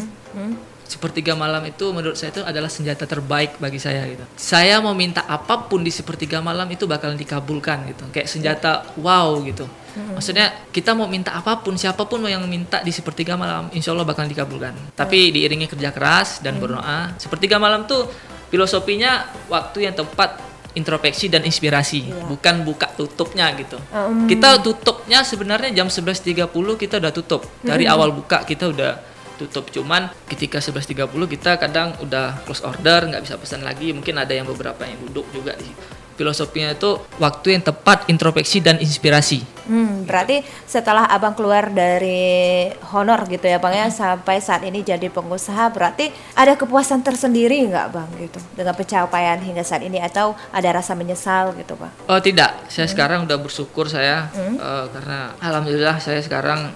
sepertiga 0.87 1.35
malam 1.35 1.62
itu 1.66 1.90
menurut 1.90 2.14
saya 2.14 2.31
itu 2.31 2.43
adalah 2.47 2.71
senjata 2.71 3.05
terbaik 3.05 3.59
bagi 3.59 3.83
saya 3.83 4.07
gitu. 4.07 4.23
Saya 4.38 4.78
mau 4.78 4.95
minta 4.95 5.26
apa 5.26 5.66
pun 5.66 5.83
di 5.83 5.90
sepertiga 5.90 6.38
malam 6.38 6.71
itu 6.71 6.87
bakalan 6.87 7.19
dikabulkan 7.19 7.90
gitu. 7.90 8.05
Kayak 8.14 8.28
senjata 8.31 8.87
wow 9.02 9.37
gitu. 9.43 9.66
Maksudnya 9.97 10.52
kita 10.71 10.93
mau 10.93 11.09
minta 11.09 11.33
apa 11.33 11.57
pun 11.64 11.73
siapa 11.81 12.05
pun 12.05 12.21
mau 12.21 12.28
yang 12.28 12.45
minta 12.45 12.85
di 12.85 12.93
sepertiga 12.93 13.33
malam 13.33 13.73
insya 13.73 13.97
Allah 13.97 14.05
bakalan 14.05 14.28
dikabulkan. 14.28 14.73
Tapi 14.95 15.33
diiringi 15.33 15.66
kerja 15.66 15.90
keras 15.90 16.45
dan 16.45 16.61
berdoa. 16.61 17.16
Sepertiga 17.16 17.57
malam 17.57 17.88
tuh 17.88 18.07
filosofinya 18.52 19.26
waktu 19.49 19.88
yang 19.88 19.97
tepat 19.97 20.38
introspeksi 20.76 21.33
dan 21.33 21.40
inspirasi, 21.49 22.12
bukan 22.28 22.61
buka 22.61 22.93
tutupnya 22.93 23.49
gitu. 23.57 23.81
Kita 24.28 24.61
tutupnya 24.61 25.25
sebenarnya 25.25 25.73
jam 25.73 25.88
11.30 25.88 26.52
kita 26.76 27.00
udah 27.00 27.12
tutup. 27.16 27.49
Dari 27.64 27.88
awal 27.88 28.12
buka 28.12 28.45
kita 28.45 28.69
udah 28.69 29.15
tutup. 29.37 29.69
Cuman 29.71 30.11
ketika 30.26 30.59
11.30 30.59 31.07
kita 31.28 31.61
kadang 31.61 31.95
udah 32.00 32.43
close 32.49 32.64
order 32.64 33.07
nggak 33.07 33.23
bisa 33.23 33.37
pesan 33.37 33.62
lagi. 33.62 33.93
Mungkin 33.93 34.16
ada 34.16 34.33
yang 34.33 34.49
beberapa 34.49 34.83
yang 34.88 34.99
duduk 35.07 35.28
juga 35.31 35.55
di 35.55 35.69
filosofinya 36.16 36.73
itu 36.73 36.97
waktu 37.21 37.61
yang 37.61 37.62
tepat 37.62 38.09
introspeksi 38.09 38.64
dan 38.64 38.81
inspirasi. 38.81 39.45
Hmm, 39.69 40.09
berarti 40.09 40.40
setelah 40.64 41.05
abang 41.07 41.37
keluar 41.37 41.69
dari 41.69 42.71
honor 42.97 43.28
gitu 43.28 43.45
ya 43.45 43.61
bang 43.61 43.87
ya 43.87 43.87
sampai 43.93 44.40
saat 44.40 44.64
ini 44.64 44.81
jadi 44.81 45.12
pengusaha 45.12 45.69
berarti 45.75 46.09
ada 46.33 46.57
kepuasan 46.57 47.05
tersendiri 47.05 47.69
nggak 47.69 47.87
bang 47.93 48.09
gitu? 48.26 48.40
Dengan 48.57 48.73
pencapaian 48.73 49.38
hingga 49.38 49.62
saat 49.62 49.85
ini 49.85 50.00
atau 50.00 50.33
ada 50.50 50.81
rasa 50.81 50.97
menyesal 50.97 51.52
gitu 51.61 51.76
bang? 51.76 51.93
oh 52.09 52.21
tidak. 52.25 52.57
Saya 52.73 52.88
sekarang 52.88 53.28
udah 53.28 53.37
bersyukur 53.37 53.87
saya 53.87 54.33
eh, 54.33 54.85
karena 54.90 55.37
alhamdulillah 55.38 56.00
saya 56.00 56.25
sekarang 56.25 56.73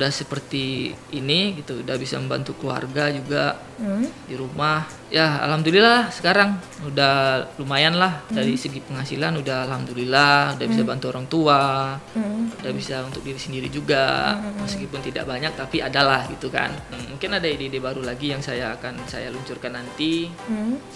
udah 0.00 0.08
seperti 0.08 0.96
ini 1.12 1.60
gitu 1.60 1.84
udah 1.84 2.00
bisa 2.00 2.16
membantu 2.16 2.56
keluarga 2.56 3.12
juga 3.12 3.60
di 4.24 4.32
rumah. 4.32 4.88
Ya 5.12 5.44
alhamdulillah 5.44 6.08
sekarang 6.08 6.56
udah 6.88 7.44
lumayan 7.60 8.00
lah 8.00 8.24
dari 8.32 8.56
segi 8.56 8.80
penghasilan 8.80 9.36
udah 9.44 9.68
alhamdulillah 9.68 10.56
udah 10.56 10.66
bisa 10.70 10.82
bantu 10.88 11.12
orang 11.12 11.26
tua 11.28 11.60
udah 12.64 12.72
bisa 12.72 13.04
untuk 13.04 13.20
diri 13.20 13.36
sendiri 13.36 13.68
juga 13.68 14.38
meskipun 14.64 15.04
tidak 15.04 15.28
banyak 15.28 15.52
tapi 15.52 15.84
adalah 15.84 16.24
gitu 16.32 16.48
kan. 16.48 16.72
Hmm, 16.88 17.12
mungkin 17.12 17.36
ada 17.36 17.44
ide-ide 17.44 17.76
baru 17.76 18.00
lagi 18.00 18.32
yang 18.32 18.40
saya 18.40 18.72
akan 18.80 19.04
saya 19.04 19.28
luncurkan 19.28 19.76
nanti 19.76 20.32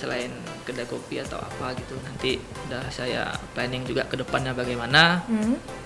selain 0.01 0.33
kedai 0.65 0.89
kopi 0.89 1.21
atau 1.21 1.37
apa 1.37 1.77
gitu. 1.77 1.93
Nanti 2.01 2.41
udah 2.41 2.89
saya 2.89 3.37
planning 3.53 3.85
juga 3.85 4.09
ke 4.09 4.17
depannya 4.17 4.57
bagaimana. 4.57 5.21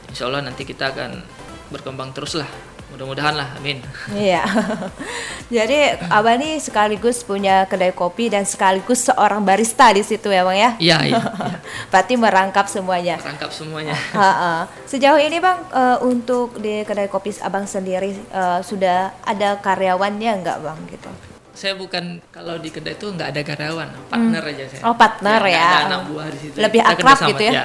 Insya 0.06 0.30
Allah 0.30 0.46
nanti 0.46 0.62
kita 0.62 0.94
akan 0.94 1.10
berkembang 1.74 2.14
terus 2.16 2.38
lah 2.38 2.77
mudah-mudahan 2.88 3.34
lah 3.34 3.48
amin 3.56 3.78
Iya. 4.10 4.42
Jadi 5.48 5.78
abang 6.08 6.36
ini 6.36 6.56
sekaligus 6.56 7.20
punya 7.20 7.64
kedai 7.64 7.92
kopi 7.92 8.28
dan 8.28 8.44
sekaligus 8.44 9.04
seorang 9.04 9.40
barista 9.40 9.88
di 9.88 10.00
situ 10.00 10.28
ya 10.28 10.42
bang 10.42 10.58
ya? 10.58 10.70
iya 10.78 10.98
iya 11.04 11.16
iya. 11.16 11.22
Berarti 11.90 12.14
merangkap 12.16 12.66
semuanya. 12.66 13.16
rangkap 13.18 13.48
semuanya. 13.48 13.96
Sejauh 14.90 15.16
ini 15.16 15.36
bang 15.38 15.58
eh, 15.70 15.98
untuk 16.02 16.56
di 16.56 16.80
kedai 16.82 17.06
kopi 17.06 17.32
abang 17.38 17.64
sendiri 17.64 18.12
eh, 18.12 18.60
sudah 18.60 19.12
ada 19.22 19.56
karyawannya 19.58 20.32
nggak 20.38 20.58
bang 20.58 20.80
gitu? 20.90 21.10
saya 21.50 21.74
bukan 21.74 22.22
kalau 22.30 22.54
di 22.54 22.70
kedai 22.70 22.94
itu 22.94 23.10
nggak 23.10 23.34
ada 23.34 23.42
karyawan 23.42 23.90
partner 24.06 24.42
aja 24.46 24.64
saya 24.64 24.82
Oh, 24.86 24.94
partner 24.94 25.42
nggak 25.42 25.50
ya. 25.50 25.66
ada 25.66 25.78
anak 25.90 26.00
buah 26.06 26.26
di 26.30 26.38
situ 26.38 26.54
Lebih 26.54 26.80
Kita 26.80 26.92
akrab 26.94 27.18
gitu 27.26 27.42
ya? 27.42 27.64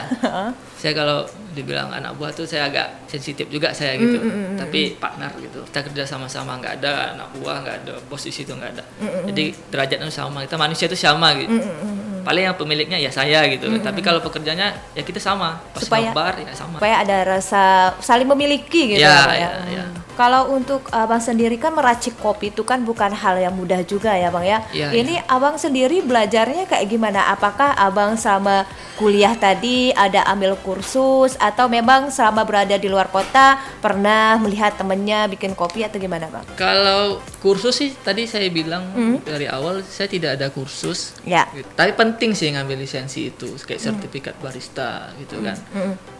Saya 0.83 0.91
kalau 0.93 1.23
dibilang 1.55 1.87
anak 1.87 2.11
buah 2.19 2.35
tuh 2.35 2.43
saya 2.43 2.67
agak 2.67 3.07
sensitif 3.07 3.47
juga 3.47 3.71
saya 3.71 3.95
gitu. 3.95 4.19
Mm, 4.19 4.59
tapi 4.59 4.99
partner 4.99 5.31
gitu. 5.39 5.63
Kita 5.63 5.79
kerja 5.79 6.03
sama-sama 6.03 6.59
nggak 6.59 6.83
ada 6.83 7.15
anak 7.15 7.31
buah 7.39 7.63
nggak 7.63 7.75
ada 7.81 7.93
bos 8.03 8.19
di 8.19 8.35
situ 8.35 8.51
nggak 8.51 8.71
ada. 8.75 8.83
Jadi 9.31 9.55
derajatnya 9.71 10.11
sama 10.11 10.43
kita 10.43 10.59
manusia 10.59 10.91
itu 10.91 10.99
sama 10.99 11.31
gitu. 11.39 11.55
Mm, 11.55 12.27
paling 12.27 12.43
yang 12.43 12.57
pemiliknya 12.59 12.99
ya 12.99 13.07
saya 13.07 13.47
gitu. 13.47 13.71
Tapi 13.79 14.03
kalau 14.03 14.19
pekerjanya 14.19 14.75
ya 14.91 15.01
kita 15.01 15.23
sama. 15.23 15.55
Pas 15.71 15.87
Supaya- 15.87 16.11
nobar 16.11 16.35
ya 16.35 16.51
sama. 16.51 16.83
Supaya 16.83 16.99
ada 16.99 17.17
rasa 17.23 17.63
saling 18.03 18.27
memiliki 18.27 18.91
gitu 18.91 18.99
Ya, 18.99 19.23
Bang, 19.23 19.39
ya, 19.39 19.49
Hmm. 19.55 19.71
ya. 19.71 19.83
Kalau 20.13 20.53
untuk 20.53 20.85
abang 20.93 21.17
sendiri 21.17 21.57
kan 21.57 21.73
meracik 21.73 22.13
kopi 22.21 22.53
itu 22.53 22.61
kan 22.61 22.85
bukan 22.85 23.09
hal 23.09 23.41
yang 23.41 23.53
mudah 23.57 23.81
juga 23.81 24.13
ya 24.13 24.29
bang 24.29 24.45
ya. 24.45 24.59
Ya, 24.69 24.87
Ini 24.93 25.25
abang 25.25 25.57
sendiri 25.57 26.05
belajarnya 26.05 26.69
kayak 26.69 26.85
gimana? 26.85 27.33
Apakah 27.33 27.73
abang 27.73 28.13
sama 28.13 28.69
kuliah 28.95 29.33
tadi 29.33 29.89
ada 29.97 30.21
ambil 30.29 30.53
kursus 30.61 31.33
atau 31.41 31.65
memang 31.65 32.13
selama 32.13 32.45
berada 32.45 32.77
di 32.77 32.85
luar 32.85 33.09
kota 33.09 33.57
pernah 33.81 34.37
melihat 34.37 34.77
temennya 34.77 35.25
bikin 35.25 35.57
kopi 35.57 35.81
atau 35.81 35.97
gimana 35.97 36.29
bang? 36.29 36.45
Kalau 36.53 37.17
kursus 37.41 37.73
sih 37.73 37.89
tadi 37.91 38.29
saya 38.29 38.47
bilang 38.53 38.85
dari 39.25 39.49
awal 39.49 39.81
saya 39.81 40.05
tidak 40.05 40.37
ada 40.37 40.53
kursus. 40.53 41.17
Ya. 41.25 41.49
Tapi 41.73 41.91
penting 41.97 42.37
sih 42.37 42.53
ngambil 42.53 42.85
lisensi 42.85 43.33
itu 43.33 43.57
kayak 43.57 43.81
sertifikat 43.81 44.35
barista 44.37 45.09
gitu 45.17 45.41
kan. 45.41 45.57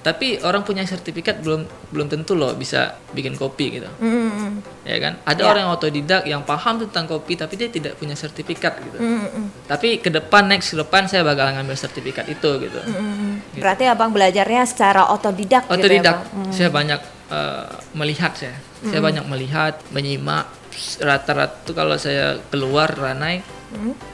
Tapi 0.03 0.43
orang 0.43 0.61
punya 0.61 0.83
sertifikat 0.83 1.39
belum 1.39 1.63
belum 1.89 2.07
tentu 2.11 2.35
loh 2.35 2.51
bisa 2.53 2.99
bikin 3.15 3.33
kopi 3.33 3.79
gitu. 3.79 3.87
Mm, 3.97 4.59
Ya 4.83 4.99
kan? 4.99 5.13
Ada 5.23 5.39
Ya. 5.39 5.47
orang 5.47 5.61
yang 5.63 5.71
otodidak 5.71 6.21
yang 6.27 6.41
paham 6.43 6.75
tentang 6.83 7.07
kopi 7.07 7.39
tapi 7.39 7.55
dia 7.55 7.71
tidak 7.71 7.95
punya 7.95 8.11
sertifikat 8.13 8.83
gitu. 8.83 8.99
mm, 8.99 9.63
Tapi 9.63 10.03
ke 10.03 10.11
depan 10.11 10.51
next 10.51 10.75
ke 10.75 10.77
depan 10.77 11.07
saya 11.07 11.23
bakal 11.23 11.47
ngambil 11.49 11.79
sertifikat 11.79 12.27
itu 12.27 12.49
gitu. 12.59 12.79
mm. 12.83 13.55
Berarti 13.63 13.87
abang 13.87 14.11
belajarnya 14.11 14.67
secara 14.67 15.07
otodidak, 15.07 15.71
Otodidak. 15.71 15.87
gitu 15.87 15.95
ya 15.95 16.03
bang? 16.03 16.51
Saya 16.51 16.69
banyak 16.69 17.01
eh, 17.31 17.65
melihat 17.95 18.31
saya. 18.35 18.59
Saya 18.83 18.99
banyak 18.99 19.23
melihat, 19.25 19.79
menyimak 19.89 20.51
rata-rata 20.99 21.63
tuh 21.63 21.71
kalau 21.71 21.95
saya 21.95 22.35
keluar 22.51 22.91
Ranai, 22.91 23.39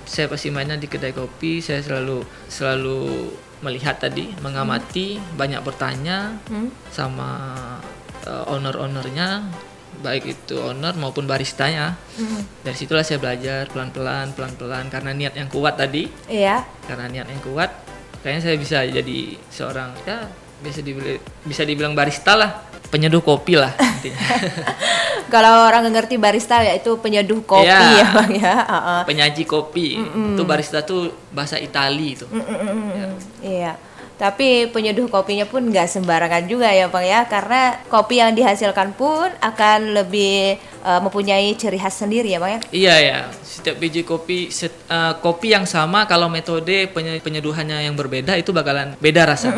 saya 0.05 0.29
pasti 0.29 0.53
mainnya 0.53 0.77
di 0.77 0.86
kedai 0.86 1.12
kopi. 1.12 1.60
Saya 1.60 1.81
selalu 1.81 2.22
selalu 2.48 3.01
melihat 3.59 3.97
tadi, 3.97 4.31
mengamati, 4.39 5.19
banyak 5.33 5.59
bertanya 5.59 6.37
sama 6.89 7.29
eh, 8.21 8.43
owner-ownernya, 8.45 9.43
baik 9.99 10.23
itu 10.25 10.55
owner 10.55 10.93
maupun 10.93 11.23
baristanya. 11.23 11.99
Dari 12.61 12.73
situlah 12.73 13.01
saya 13.01 13.17
belajar 13.17 13.67
pelan-pelan, 13.67 14.31
pelan-pelan 14.31 14.87
karena 14.87 15.11
niat 15.11 15.33
yang 15.33 15.47
kuat 15.47 15.75
tadi 15.75 16.07
Iya. 16.25 16.63
karena 16.85 17.07
niat 17.09 17.27
yang 17.27 17.41
kuat 17.41 17.71
kayaknya 18.19 18.41
saya 18.41 18.55
bisa 18.55 18.77
jadi 18.83 19.19
seorang 19.47 19.95
ya 20.03 20.27
bisa 20.59 20.79
dibilang 20.79 21.15
bisa 21.41 21.63
dibilang 21.63 21.93
barista 21.95 22.35
lah 22.35 22.51
penyeduh 22.85 23.23
kopi 23.23 23.55
lah 23.55 23.71
intinya 23.79 24.19
Kalau 25.29 25.65
orang 25.65 25.81
nggak 25.81 25.95
ngerti 25.95 26.15
barista 26.17 26.59
ya 26.59 26.74
itu 26.74 26.91
penyeduh 26.95 27.39
kopi 27.43 27.65
Iya. 27.65 27.79
ya 27.95 28.07
bang 28.12 28.31
ya. 28.36 28.53
Heeh. 28.59 29.00
penyaji 29.05 29.43
kopi 29.45 29.88
itu 30.33 30.43
barista 30.43 30.81
tuh 30.81 31.01
bahasa 31.29 31.55
Itali 31.55 32.13
itu 32.13 32.25
Mm-mm. 32.25 33.15
Iya. 33.39 33.77
Tapi 34.15 34.67
penyeduh 34.67 35.07
kopinya 35.07 35.45
pun 35.45 35.63
nggak 35.63 35.88
sembarangan 35.88 36.43
juga 36.43 36.67
ya 36.69 36.86
bang 36.86 37.05
ya, 37.05 37.19
karena 37.25 37.62
kopi 37.88 38.19
yang 38.19 38.33
dihasilkan 38.33 38.91
pun 38.91 39.31
akan 39.39 39.95
lebih 39.95 40.55
eh, 40.59 41.00
mempunyai 41.00 41.53
ciri 41.53 41.75
khas 41.75 41.95
sendiri 41.98 42.27
ya 42.29 42.38
bang 42.38 42.51
ya. 42.51 42.59
iya 42.69 42.95
ya 43.00 43.19
setiap 43.39 43.75
biji 43.77 44.03
kopi 44.03 44.48
set- 44.50 44.75
eh, 44.86 45.13
kopi 45.17 45.51
yang 45.51 45.63
sama 45.63 46.03
kalau 46.03 46.27
metode 46.27 46.67
penye- 46.89 47.19
penyeduhannya 47.19 47.79
yang 47.81 47.95
berbeda 47.95 48.36
itu 48.36 48.51
bakalan 48.51 48.91
beda 48.98 49.24
rasa 49.25 49.55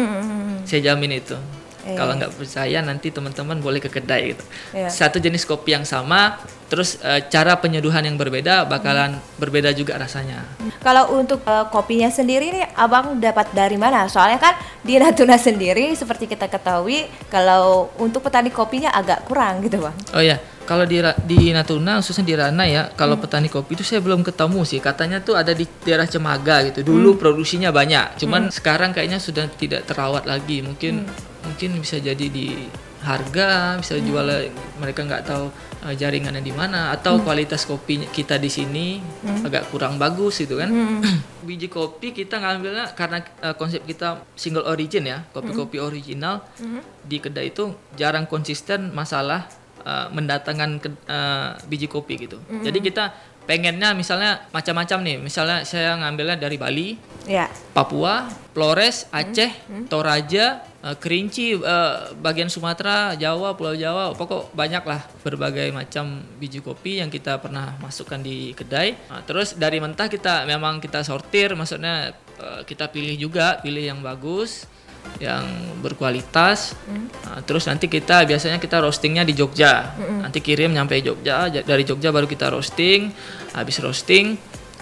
saya 0.61 0.81
jamin 0.83 1.17
itu 1.17 1.33
Iya. 1.81 1.97
kalau 1.97 2.13
nggak 2.17 2.33
percaya 2.37 2.79
nanti 2.85 3.09
teman-teman 3.09 3.57
boleh 3.57 3.81
ke 3.81 3.89
kedai 3.89 4.37
gitu 4.37 4.43
Iya. 4.73 4.89
satu 4.89 5.17
jenis 5.17 5.43
kopi 5.43 5.73
yang 5.73 5.85
sama 5.85 6.37
terus 6.69 7.01
eh, 7.01 7.25
cara 7.27 7.57
penyeduhan 7.59 8.05
yang 8.05 8.15
berbeda 8.15 8.63
bakalan 8.63 9.19
berbeda 9.35 9.73
juga 9.73 9.99
rasanya 9.99 10.45
Kalau 10.81 11.13
untuk 11.13 11.45
eh, 11.45 11.65
kopinya 11.69 12.09
sendiri 12.09 12.49
nih, 12.49 12.65
abang 12.73 13.21
dapat 13.21 13.53
dari 13.53 13.77
mana? 13.77 14.09
Soalnya 14.09 14.41
kan 14.41 14.57
di 14.81 14.97
Natuna 14.97 15.37
sendiri 15.37 15.93
seperti 15.93 16.25
kita 16.25 16.49
ketahui, 16.49 17.05
kalau 17.29 17.93
untuk 18.01 18.25
petani 18.25 18.49
kopinya 18.49 18.89
agak 18.89 19.29
kurang 19.29 19.61
gitu 19.61 19.77
bang. 19.77 19.93
Oh 20.17 20.23
ya, 20.25 20.41
kalau 20.65 20.89
di 20.89 20.97
di 21.29 21.53
Natuna 21.53 22.01
khususnya 22.01 22.25
di 22.25 22.33
Rana 22.33 22.65
ya, 22.65 22.89
kalau 22.97 23.21
petani 23.21 23.45
kopi 23.45 23.77
itu 23.77 23.85
saya 23.85 24.01
belum 24.01 24.25
ketemu 24.25 24.65
sih. 24.65 24.81
Katanya 24.81 25.21
tuh 25.21 25.37
ada 25.37 25.53
di 25.53 25.69
daerah 25.85 26.09
Cemaga 26.09 26.65
gitu. 26.65 26.81
Dulu 26.81 27.13
produksinya 27.21 27.69
banyak, 27.69 28.17
cuman 28.17 28.49
sekarang 28.49 28.89
kayaknya 28.89 29.21
sudah 29.21 29.45
tidak 29.53 29.85
terawat 29.85 30.25
lagi. 30.25 30.65
Mungkin 30.65 31.05
mungkin 31.43 31.77
bisa 31.77 31.97
jadi 31.97 32.21
di 32.23 32.69
harga, 33.01 33.49
bisa 33.75 33.97
jual 33.97 34.29
mereka 34.77 35.01
nggak 35.01 35.23
tahu 35.23 35.49
eh, 35.81 35.95
jaringannya 35.95 36.39
di 36.39 36.51
mana 36.51 36.91
atau 36.91 37.17
kualitas 37.19 37.65
kopi 37.65 38.05
kita 38.07 38.37
di 38.37 38.45
sini 38.45 39.01
agak 39.41 39.67
kurang 39.67 39.97
bagus 39.97 40.37
gitu 40.37 40.55
kan. 40.55 40.69
Biji 41.41 41.65
kopi 41.67 42.13
kita 42.13 42.37
ngambilnya 42.37 42.93
karena 42.93 43.17
eh, 43.39 43.55
konsep 43.55 43.81
kita 43.83 44.21
single 44.35 44.65
origin 44.65 45.03
ya, 45.03 45.25
kopi-kopi 45.31 45.77
original 45.79 46.45
di 47.01 47.17
kedai 47.17 47.49
itu 47.49 47.69
jarang 47.91 48.23
konsisten 48.23 48.89
masalah 48.91 49.49
uh, 49.81 50.05
mendatangkan 50.07 50.77
ke- 50.77 51.01
uh, 51.05 51.57
biji 51.65 51.85
kopi 51.85 52.15
gitu. 52.19 52.37
Jadi 52.61 52.79
kita 52.79 53.09
pengennya 53.41 53.91
misalnya 53.91 54.45
macam-macam 54.51 55.01
nih. 55.01 55.17
Misalnya 55.17 55.65
saya 55.65 55.97
ngambilnya 55.97 56.37
dari 56.37 56.55
Bali, 56.55 56.89
Ya. 57.25 57.49
Papua, 57.71 58.25
Flores, 58.53 59.09
Aceh, 59.11 59.49
Toraja, 59.87 60.61
uh, 60.83 60.95
Kerinci, 60.97 61.57
uh, 61.57 62.13
bagian 62.19 62.49
Sumatera, 62.49 63.13
Jawa, 63.17 63.53
Pulau 63.55 63.77
Jawa, 63.77 64.13
pokok 64.17 64.53
banyak 64.53 64.83
lah 64.85 65.01
berbagai 65.21 65.69
macam 65.73 66.25
biji 66.41 66.59
kopi 66.61 66.99
yang 67.01 67.09
kita 67.09 67.37
pernah 67.41 67.77
masukkan 67.79 68.19
di 68.21 68.53
kedai. 68.57 68.97
Nah, 69.09 69.21
terus 69.25 69.57
dari 69.57 69.77
mentah 69.77 70.09
kita 70.09 70.45
memang 70.49 70.81
kita 70.81 71.05
sortir, 71.05 71.53
maksudnya 71.53 72.13
uh, 72.41 72.61
kita 72.65 72.89
pilih 72.89 73.15
juga, 73.17 73.61
pilih 73.61 73.81
yang 73.81 73.99
bagus, 74.01 74.65
yang 75.17 75.45
berkualitas. 75.81 76.77
Nah, 77.25 77.41
terus 77.41 77.65
nanti 77.65 77.89
kita 77.89 78.21
biasanya 78.25 78.61
kita 78.61 78.81
roastingnya 78.81 79.25
di 79.25 79.33
Jogja. 79.33 79.97
Nanti 79.97 80.41
kirim 80.45 80.73
nyampe 80.73 80.97
Jogja, 81.01 81.49
Ja- 81.49 81.65
dari 81.65 81.81
Jogja 81.81 82.13
baru 82.13 82.29
kita 82.29 82.53
roasting. 82.53 83.09
Habis 83.57 83.81
roasting 83.81 84.37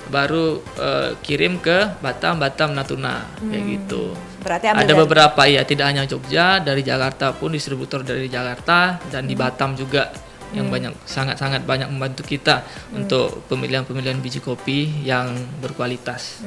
baru 0.09 0.59
eh, 0.75 1.09
kirim 1.21 1.61
ke 1.61 2.01
Batam, 2.01 2.41
Batam, 2.41 2.73
Natuna. 2.73 3.25
Kayak 3.39 3.63
gitu. 3.65 4.13
Berarti 4.43 4.65
Ada 4.71 4.83
dari- 4.83 4.99
beberapa 4.99 5.41
ya, 5.45 5.61
tidak 5.63 5.85
hanya 5.93 6.03
Jogja, 6.09 6.59
dari 6.59 6.81
Jakarta 6.81 7.31
pun 7.31 7.53
distributor 7.53 8.01
dari 8.03 8.27
Jakarta 8.27 8.97
dan 9.09 9.29
di 9.29 9.35
Batam 9.37 9.75
juga 9.77 10.09
yang 10.49 10.65
banyak 10.65 11.05
sangat-sangat 11.05 11.61
banyak 11.61 11.93
membantu 11.93 12.25
kita 12.25 12.65
untuk 12.89 13.45
pemilihan-pemilihan 13.53 14.17
biji 14.17 14.41
kopi 14.41 15.05
yang 15.05 15.29
berkualitas. 15.61 16.41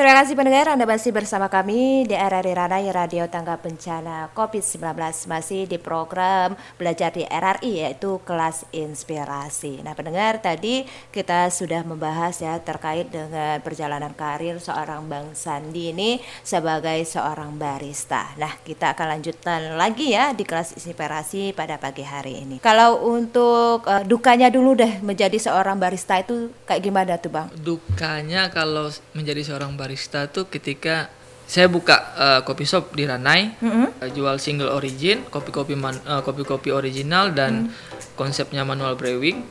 Terima 0.00 0.16
kasih 0.16 0.32
pendengar 0.32 0.72
Anda 0.72 0.88
masih 0.88 1.12
bersama 1.12 1.52
kami 1.52 2.08
di 2.08 2.16
RRI 2.16 2.56
Ranai 2.56 2.88
Radio 2.88 3.28
Tangga 3.28 3.60
Bencana 3.60 4.32
COVID-19 4.32 4.96
masih 5.28 5.68
di 5.68 5.76
program 5.76 6.56
belajar 6.80 7.12
di 7.12 7.28
RRI 7.28 7.84
yaitu 7.84 8.16
kelas 8.24 8.64
inspirasi. 8.72 9.84
Nah 9.84 9.92
pendengar 9.92 10.40
tadi 10.40 10.88
kita 11.12 11.52
sudah 11.52 11.84
membahas 11.84 12.32
ya 12.40 12.56
terkait 12.64 13.12
dengan 13.12 13.60
perjalanan 13.60 14.16
karir 14.16 14.56
seorang 14.56 15.04
Bang 15.04 15.36
Sandi 15.36 15.92
ini 15.92 16.16
sebagai 16.48 17.04
seorang 17.04 17.60
barista. 17.60 18.32
Nah 18.40 18.56
kita 18.64 18.96
akan 18.96 19.20
lanjutkan 19.20 19.76
lagi 19.76 20.16
ya 20.16 20.32
di 20.32 20.48
kelas 20.48 20.80
inspirasi 20.80 21.52
pada 21.52 21.76
pagi 21.76 22.08
hari 22.08 22.40
ini. 22.40 22.56
Kalau 22.64 23.04
untuk 23.04 23.84
eh, 23.84 24.08
dukanya 24.08 24.48
dulu 24.48 24.80
deh 24.80 25.04
menjadi 25.04 25.36
seorang 25.36 25.76
barista 25.76 26.16
itu 26.16 26.48
kayak 26.64 26.88
gimana 26.88 27.20
tuh 27.20 27.36
Bang? 27.36 27.52
Dukanya 27.52 28.48
kalau 28.48 28.88
menjadi 29.12 29.44
seorang 29.44 29.76
barista 29.76 29.89
tuh 30.28 30.46
ketika 30.46 31.10
saya 31.50 31.66
buka 31.66 31.96
eh, 32.14 32.40
kopi 32.46 32.62
shop 32.62 32.94
di 32.94 33.10
Ranai, 33.10 33.58
eh, 33.98 34.10
jual 34.14 34.38
single 34.38 34.70
origin, 34.70 35.26
kopi-kopi 35.26 35.74
man- 35.74 35.98
eh, 35.98 36.22
kopi-kopi 36.22 36.70
original 36.70 37.34
dan 37.34 37.74
konsepnya 38.14 38.62
manual 38.62 38.94
brewing. 38.94 39.42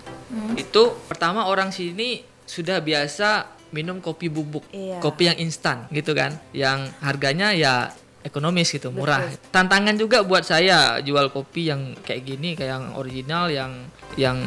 Itu 0.55 0.95
pertama 1.11 1.49
orang 1.49 1.75
sini 1.75 2.23
sudah 2.47 2.79
biasa 2.79 3.51
minum 3.75 3.99
kopi 3.99 4.31
bubuk, 4.31 4.63
Iya. 4.71 4.97
kopi 5.03 5.27
yang 5.27 5.37
instan 5.43 5.85
gitu 5.91 6.15
kan, 6.15 6.39
yang 6.55 6.89
harganya 7.03 7.53
ya 7.53 7.91
ekonomis 8.23 8.71
gitu, 8.71 8.89
murah. 8.95 9.21
Tantangan 9.51 9.93
juga 9.99 10.23
buat 10.23 10.41
saya 10.47 11.03
jual 11.03 11.29
kopi 11.29 11.67
yang 11.69 11.93
kayak 12.01 12.21
gini, 12.25 12.55
kayak 12.55 12.71
yang 12.79 12.85
original, 12.95 13.51
yang 13.51 13.75
yang 14.17 14.39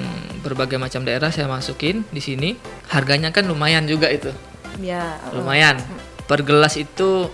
berbagai 0.43 0.81
macam 0.81 1.05
daerah 1.07 1.31
saya 1.31 1.47
masukin 1.47 2.03
di 2.11 2.19
sini. 2.19 2.57
Harganya 2.91 3.29
kan 3.31 3.45
lumayan 3.47 3.85
juga 3.85 4.09
itu 4.11 4.33
Ya. 4.81 5.21
lumayan. 5.35 5.77
per 6.31 6.47
gelas 6.47 6.79
itu 6.81 7.29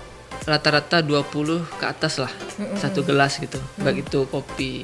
rata-rata 0.49 1.05
20 1.05 1.61
ke 1.77 1.85
atas 1.85 2.19
lah 2.19 2.33
satu 2.81 3.05
gelas 3.05 3.37
gitu. 3.37 3.61
Baik 3.79 4.09
itu 4.09 4.25
kopi. 4.33 4.83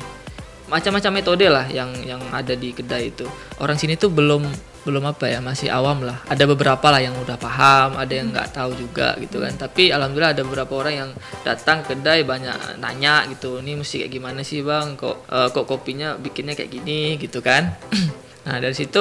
Macam-macam 0.69 1.13
metode 1.21 1.47
lah 1.49 1.67
yang 1.69 1.93
yang 2.05 2.21
ada 2.31 2.53
di 2.53 2.77
kedai 2.77 3.11
itu. 3.11 3.25
Orang 3.61 3.81
sini 3.81 3.97
tuh 3.97 4.13
belum 4.13 4.45
belum 4.85 5.05
apa 5.09 5.33
ya 5.33 5.41
masih 5.41 5.73
awam 5.73 6.05
lah. 6.05 6.21
Ada 6.29 6.45
beberapa 6.45 6.93
lah 6.93 7.01
yang 7.01 7.17
udah 7.17 7.41
paham 7.41 7.97
ada 7.97 8.13
yang 8.13 8.29
nggak 8.29 8.53
tahu 8.53 8.77
juga 8.77 9.17
gitu 9.17 9.41
kan. 9.41 9.57
Tapi 9.57 9.89
alhamdulillah 9.89 10.37
ada 10.37 10.43
beberapa 10.45 10.73
orang 10.77 10.95
yang 10.95 11.11
datang 11.41 11.81
ke 11.81 11.97
kedai 11.97 12.25
banyak 12.29 12.81
nanya 12.81 13.25
gitu 13.33 13.65
ini 13.65 13.81
mesti 13.81 14.05
kayak 14.05 14.13
gimana 14.13 14.41
sih 14.45 14.61
bang? 14.61 14.97
Kok 15.01 15.17
eh, 15.33 15.49
kok 15.49 15.65
kopinya 15.65 16.21
bikinnya 16.21 16.53
kayak 16.53 16.71
gini? 16.71 17.17
gitu 17.17 17.41
kan. 17.41 17.73
Nah 18.45 18.61
dari 18.61 18.77
situ 18.77 19.01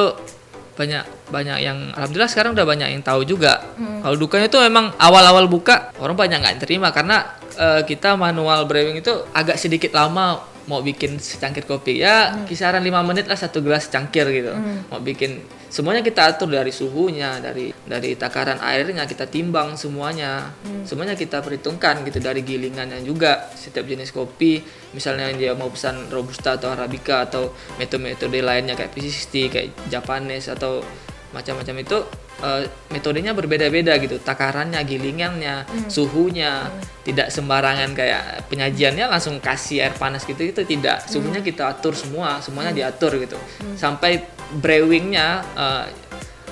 banyak 0.74 1.04
banyak 1.30 1.58
yang 1.62 1.78
alhamdulillah 1.94 2.32
sekarang 2.32 2.58
udah 2.58 2.66
banyak 2.66 2.90
yang 2.94 3.04
tahu 3.06 3.26
juga. 3.26 3.62
Kalau 3.78 4.16
dukanya 4.18 4.50
itu 4.50 4.60
memang 4.62 4.94
awal-awal 4.98 5.46
buka 5.50 5.94
orang 6.02 6.18
banyak 6.18 6.38
nggak 6.42 6.62
terima 6.62 6.90
karena 6.90 7.26
eh, 7.58 7.82
kita 7.86 8.18
manual 8.18 8.66
brewing 8.66 9.02
itu 9.02 9.14
agak 9.34 9.58
sedikit 9.62 9.94
lama 9.94 10.53
mau 10.68 10.80
bikin 10.80 11.20
secangkir 11.20 11.68
kopi. 11.68 12.00
Ya 12.00 12.46
kisaran 12.48 12.84
lima 12.84 13.04
menit 13.04 13.28
lah 13.28 13.36
satu 13.36 13.60
gelas 13.60 13.88
cangkir 13.92 14.28
gitu. 14.32 14.54
Mau 14.90 15.00
bikin 15.04 15.44
semuanya 15.74 16.06
kita 16.06 16.30
atur 16.30 16.54
dari 16.54 16.70
suhunya 16.70 17.42
dari 17.42 17.74
dari 17.74 18.14
takaran 18.14 18.62
airnya 18.62 19.04
kita 19.04 19.28
timbang 19.28 19.76
semuanya. 19.76 20.54
Semuanya 20.86 21.18
kita 21.18 21.44
perhitungkan 21.44 22.06
gitu 22.08 22.20
dari 22.24 22.46
gilingannya 22.46 23.04
juga. 23.04 23.52
Setiap 23.56 23.88
jenis 23.88 24.14
kopi 24.14 24.64
misalnya 24.94 25.32
dia 25.34 25.58
mau 25.58 25.68
pesan 25.74 26.08
robusta 26.14 26.56
atau 26.56 26.72
arabica 26.72 27.26
atau 27.26 27.52
metode-metode 27.82 28.40
lainnya 28.40 28.78
kayak 28.78 28.94
P60 28.94 29.34
kayak 29.50 29.68
Japanese 29.90 30.48
atau 30.52 30.86
macam-macam 31.34 31.76
itu 31.82 31.98
eh, 32.46 32.64
metodenya 32.94 33.34
berbeda-beda 33.34 33.98
gitu. 34.00 34.22
Takarannya 34.22 34.80
gilingannya 34.86 35.66
suhunya. 35.90 36.70
Tidak 37.04 37.28
sembarangan 37.28 37.92
kayak 37.92 38.48
penyajiannya 38.48 39.12
langsung 39.12 39.44
kasih 39.44 39.84
air 39.84 39.96
panas 40.00 40.24
gitu 40.24 40.40
itu 40.40 40.64
tidak. 40.64 41.04
Suhunya 41.10 41.44
kita 41.44 41.74
atur 41.76 41.98
semua 41.98 42.40
semuanya 42.40 42.72
diatur 42.72 43.20
gitu. 43.20 43.36
Sampai 43.76 44.24
brewingnya 44.56 45.44
eh, 45.58 45.86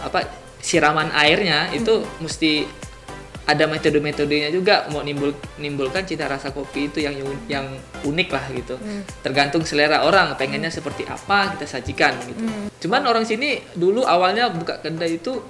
apa 0.02 0.20
siraman 0.62 1.14
airnya 1.14 1.70
itu 1.74 2.06
mesti 2.22 2.66
ada 3.52 3.68
metode-metodenya 3.68 4.50
juga 4.50 4.88
mau 4.88 5.04
nimbul 5.04 5.36
nimbulkan 5.60 6.08
cita 6.08 6.26
rasa 6.32 6.56
kopi 6.56 6.88
itu 6.88 7.04
yang 7.04 7.20
yang 7.52 7.68
unik 8.08 8.30
lah 8.32 8.46
gitu. 8.56 8.76
Tergantung 9.20 9.68
selera 9.68 10.08
orang 10.08 10.40
pengennya 10.40 10.72
seperti 10.72 11.04
apa 11.04 11.56
kita 11.56 11.68
sajikan 11.68 12.16
gitu. 12.26 12.42
Cuman 12.88 13.04
orang 13.04 13.28
sini 13.28 13.60
dulu 13.76 14.08
awalnya 14.08 14.48
buka 14.48 14.80
kedai 14.80 15.20
itu 15.20 15.44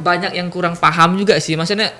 banyak 0.00 0.38
yang 0.38 0.48
kurang 0.48 0.78
paham 0.78 1.18
juga 1.18 1.36
sih. 1.42 1.58
Maksudnya 1.58 1.90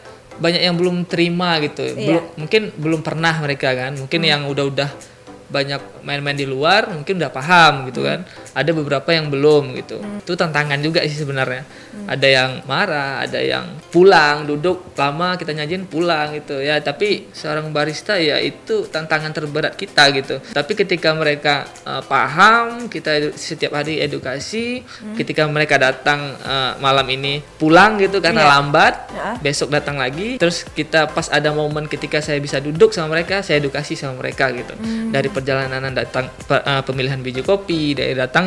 banyak 0.40 0.62
yang 0.62 0.78
belum 0.78 1.04
terima 1.10 1.58
gitu. 1.60 1.84
Belum 1.98 2.24
mungkin 2.38 2.70
belum 2.78 3.00
pernah 3.02 3.34
mereka 3.42 3.74
kan. 3.74 3.98
Mungkin 3.98 4.20
yang 4.22 4.46
udah-udah 4.46 5.18
banyak 5.50 6.06
main-main 6.06 6.38
di 6.38 6.46
luar 6.46 6.86
mungkin 6.94 7.18
udah 7.18 7.32
paham 7.34 7.90
gitu 7.90 8.06
kan 8.06 8.22
ada 8.50 8.70
beberapa 8.70 9.06
yang 9.08 9.28
belum 9.28 9.76
gitu. 9.76 10.00
Itu 10.18 10.34
tantangan 10.34 10.80
juga 10.80 11.04
sih 11.04 11.14
sebenarnya. 11.14 11.62
Ada 12.06 12.26
yang 12.26 12.50
marah 12.64 13.22
ada 13.22 13.38
yang 13.38 13.78
pulang 13.88 14.42
duduk 14.44 14.94
lama 14.94 15.34
kita 15.34 15.52
nyajin 15.52 15.84
pulang 15.84 16.34
gitu. 16.34 16.58
Ya 16.58 16.78
tapi 16.78 17.30
seorang 17.30 17.70
barista 17.70 18.16
ya 18.16 18.38
itu 18.38 18.86
tantangan 18.86 19.30
terberat 19.30 19.74
kita 19.74 20.10
gitu. 20.10 20.42
Tapi 20.42 20.72
ketika 20.74 21.12
mereka 21.12 21.54
eh, 21.84 22.02
paham 22.02 22.86
kita 22.86 23.30
setiap 23.32 23.74
hari 23.74 24.00
edukasi 24.00 24.82
ketika 25.14 25.46
mereka 25.46 25.76
datang 25.76 26.34
eh, 26.36 26.72
malam 26.78 27.06
ini 27.06 27.38
pulang 27.56 27.94
gitu 27.96 28.18
karena 28.18 28.40
Iya. 28.40 28.50
lambat 28.56 28.94
Ya. 29.10 29.30
besok 29.36 29.68
datang 29.68 29.94
lagi 29.94 30.38
terus 30.38 30.64
kita 30.64 31.04
pas 31.06 31.28
ada 31.28 31.50
momen 31.50 31.84
ketika 31.84 32.18
saya 32.18 32.38
bisa 32.38 32.56
duduk 32.56 32.90
sama 32.90 33.12
mereka 33.12 33.42
saya 33.42 33.58
edukasi 33.58 33.92
sama 33.92 34.16
mereka 34.16 34.48
gitu. 34.50 34.72
Dari 35.10 35.28
perjalanan 35.28 35.92
datang 35.92 36.26
pe- 36.40 36.62
eh, 36.62 36.82
pemilihan 36.82 37.20
biji 37.20 37.42
kopi 37.42 37.92
dari 37.92 38.14
datangnya 38.14 38.38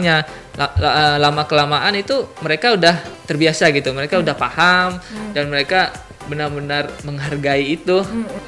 la- 0.57 0.73
eh, 0.79 1.17
lama 1.21 1.43
kelamaan 1.45 1.93
itu 1.93 2.33
mereka 2.41 2.73
udah 2.73 2.95
terbiasa 3.27 3.69
gitu. 3.69 3.93
Mereka 3.93 4.17
udah 4.23 4.33
paham 4.33 4.97
dan 5.35 5.51
mereka 5.51 5.93
benar-benar 6.23 6.87
menghargai 7.03 7.75
itu 7.75 7.99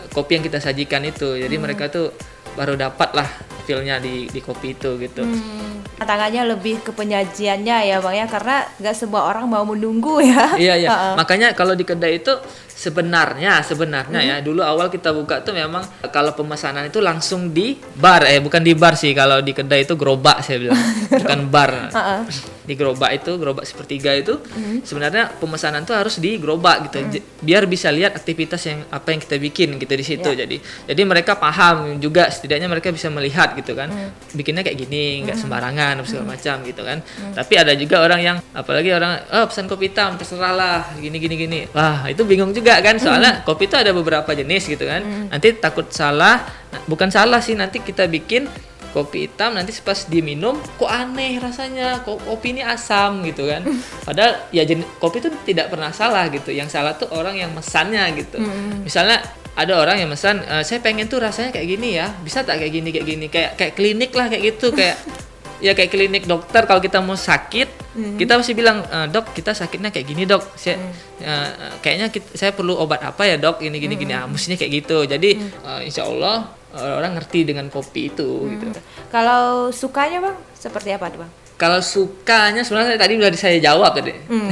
kopi 0.09 0.39
yang 0.39 0.45
kita 0.47 0.63
sajikan 0.63 1.03
itu. 1.03 1.35
Jadi 1.35 1.55
mereka 1.59 1.91
tuh 1.91 2.15
baru 2.55 2.79
dapat 2.79 3.11
lah 3.11 3.29
feelnya 3.65 3.97
di 3.97 4.29
di 4.29 4.39
kopi 4.39 4.77
itu 4.77 4.95
gitu. 5.01 5.25
Hmm, 5.25 5.81
tantangannya 5.97 6.53
lebih 6.53 6.85
ke 6.85 6.93
penyajiannya 6.93 7.77
ya 7.89 7.97
bang 7.99 8.15
ya 8.21 8.25
karena 8.29 8.55
nggak 8.77 8.95
semua 8.95 9.25
orang 9.25 9.49
mau 9.49 9.65
menunggu 9.65 10.21
ya. 10.21 10.53
Iya 10.65 10.73
iya. 10.77 10.89
Uh-uh. 10.93 11.13
Makanya 11.17 11.57
kalau 11.57 11.73
di 11.73 11.83
kedai 11.83 12.21
itu 12.21 12.31
sebenarnya 12.69 13.65
sebenarnya 13.65 14.19
ya 14.21 14.35
dulu 14.45 14.61
awal 14.61 14.93
kita 14.93 15.09
buka 15.15 15.41
tuh 15.41 15.55
memang 15.57 15.81
kalau 16.13 16.37
pemesanan 16.37 16.87
itu 16.87 16.99
langsung 17.01 17.49
di 17.49 17.79
bar 17.97 18.27
eh 18.29 18.37
bukan 18.43 18.61
di 18.61 18.77
bar 18.77 18.93
sih 18.93 19.15
kalau 19.17 19.39
di 19.41 19.55
kedai 19.55 19.87
itu 19.87 19.97
gerobak 19.97 20.45
saya 20.45 20.61
bilang 20.61 20.79
bukan 21.25 21.39
bar. 21.49 21.71
Uh-uh. 21.89 22.53
Di 22.65 22.73
gerobak 22.73 23.13
itu 23.13 23.37
gerobak 23.37 23.63
sepertiga 23.63 24.11
itu 24.11 24.41
sebenarnya 24.81 25.29
pemesanan 25.31 25.81
tuh 25.81 25.93
harus 25.93 26.17
di 26.17 26.35
gerobak 26.35 26.89
gitu 26.89 26.97
J- 27.09 27.23
biar 27.39 27.63
bisa 27.65 27.89
lihat 27.89 28.13
aktivitas 28.13 28.61
yang 28.65 28.83
apa 28.89 29.09
yang 29.09 29.21
kita 29.21 29.37
bikin 29.37 29.77
gitu 29.77 29.93
di 29.93 30.01
situ. 30.01 30.25
Ya. 30.27 30.43
Jadi 30.43 30.57
jadi 30.85 31.01
mereka 31.01 31.35
paham 31.35 31.97
juga 31.97 32.27
setidaknya 32.27 32.65
mereka 32.65 32.89
bisa 32.89 33.07
melihat 33.07 33.53
gitu 33.53 33.73
kan. 33.73 33.87
Bikinnya 34.31 34.61
kayak 34.61 34.77
gini 34.77 35.23
nggak 35.23 35.37
sembarangan 35.37 36.01
apa 36.01 36.07
segala 36.07 36.25
macam 36.27 36.55
gitu 36.61 36.81
kan. 36.81 36.97
Tapi 37.31 37.53
ada 37.55 37.73
juga 37.73 38.01
orang 38.01 38.19
yang 38.19 38.37
apalagi 38.51 38.89
orang 38.89 39.21
oh 39.31 39.45
pesan 39.45 39.65
kopi 39.65 39.87
hitam 39.87 40.17
terserah 40.17 40.51
lah 40.51 40.79
gini 40.97 41.15
gini 41.15 41.35
gini. 41.37 41.59
Wah, 41.71 42.07
itu 42.07 42.25
bingung 42.25 42.49
juga 42.49 42.81
kan 42.81 42.97
soalnya 42.97 43.41
kopi 43.41 43.65
itu 43.65 43.77
ada 43.77 43.91
beberapa 43.91 44.27
jenis 44.27 44.65
gitu 44.65 44.83
kan. 44.83 45.01
Nanti 45.29 45.53
takut 45.53 45.85
salah, 45.89 46.41
bukan 46.85 47.07
salah 47.07 47.37
sih 47.39 47.53
nanti 47.53 47.79
kita 47.79 48.05
bikin 48.05 48.49
kopi 48.95 49.27
hitam 49.27 49.51
nanti 49.51 49.75
pas 49.77 50.07
diminum 50.07 50.55
kok 50.55 50.87
aneh 50.87 51.35
rasanya 51.35 51.99
kok 51.99 52.15
kopi 52.17 52.55
ini 52.55 52.63
asam 52.63 53.19
gitu 53.21 53.43
kan. 53.43 53.67
Padahal 54.07 54.47
ya 54.49 54.63
jenis 54.63 54.87
kopi 54.95 55.19
itu 55.19 55.27
tidak 55.43 55.67
pernah 55.67 55.91
salah 55.91 56.31
gitu. 56.31 56.49
Yang 56.49 56.71
salah 56.71 56.95
tuh 56.95 57.11
orang 57.11 57.35
yang 57.35 57.51
mesannya 57.51 58.07
gitu. 58.15 58.39
Misalnya 58.81 59.19
ada 59.53 59.75
orang 59.75 59.97
yang 59.97 60.07
mesan 60.07 60.39
"Eh, 60.41 60.63
saya 60.63 60.79
pengen 60.79 61.05
tuh 61.05 61.19
rasanya 61.19 61.51
kayak 61.51 61.67
gini 61.69 61.95
ya. 61.95 62.07
Bisa 62.17 62.41
tak 62.41 62.57
kayak 62.57 62.71
gini 62.73 62.89
kayak 62.89 63.05
gini? 63.05 63.25
Kayak 63.27 63.51
kayak 63.55 63.73
klinik 63.73 64.11
lah 64.11 64.27
kayak 64.27 64.43
gitu. 64.49 64.71
Kayak 64.71 64.95
ya 65.65 65.71
kayak 65.71 65.87
klinik 65.89 66.23
dokter 66.25 66.63
kalau 66.63 66.79
kita 66.79 66.99
mau 66.99 67.15
sakit 67.15 67.83
kita 68.15 68.35
pasti 68.35 68.51
bilang 68.51 68.83
"Eh, 68.85 69.07
dok 69.07 69.31
kita 69.31 69.51
sakitnya 69.51 69.87
kayak 69.87 70.03
gini 70.05 70.23
dok. 70.23 70.43
Saya 70.53 70.75
eh, 71.17 71.49
kayaknya 71.79 72.07
kita- 72.09 72.31
saya 72.33 72.51
perlu 72.51 72.75
obat 72.75 72.99
apa 73.01 73.23
ya 73.23 73.35
dok? 73.35 73.59
Ini 73.59 73.75
gini 73.77 73.95
gini. 73.95 74.11
Ah 74.11 74.23
mestinya 74.23 74.55
kayak 74.55 74.71
gitu. 74.77 75.03
Jadi 75.05 75.29
eh, 75.39 75.79
insya 75.83 76.03
Allah 76.03 76.51
orang 76.75 77.15
ngerti 77.15 77.43
dengan 77.43 77.67
kopi 77.67 78.09
itu 78.09 78.45
gitu 78.51 78.67
Kalau 79.07 79.71
sukanya 79.71 80.19
bang 80.21 80.37
seperti 80.53 80.91
apa 80.91 81.07
tuh 81.07 81.19
bang? 81.23 81.31
kalau 81.55 81.79
sukanya 81.79 82.61
sebenarnya 82.61 82.99
tadi 82.99 83.15
udah 83.15 83.31
saya 83.31 83.57
jawab 83.57 83.95
tadi 83.95 84.11
Hmm. 84.27 84.51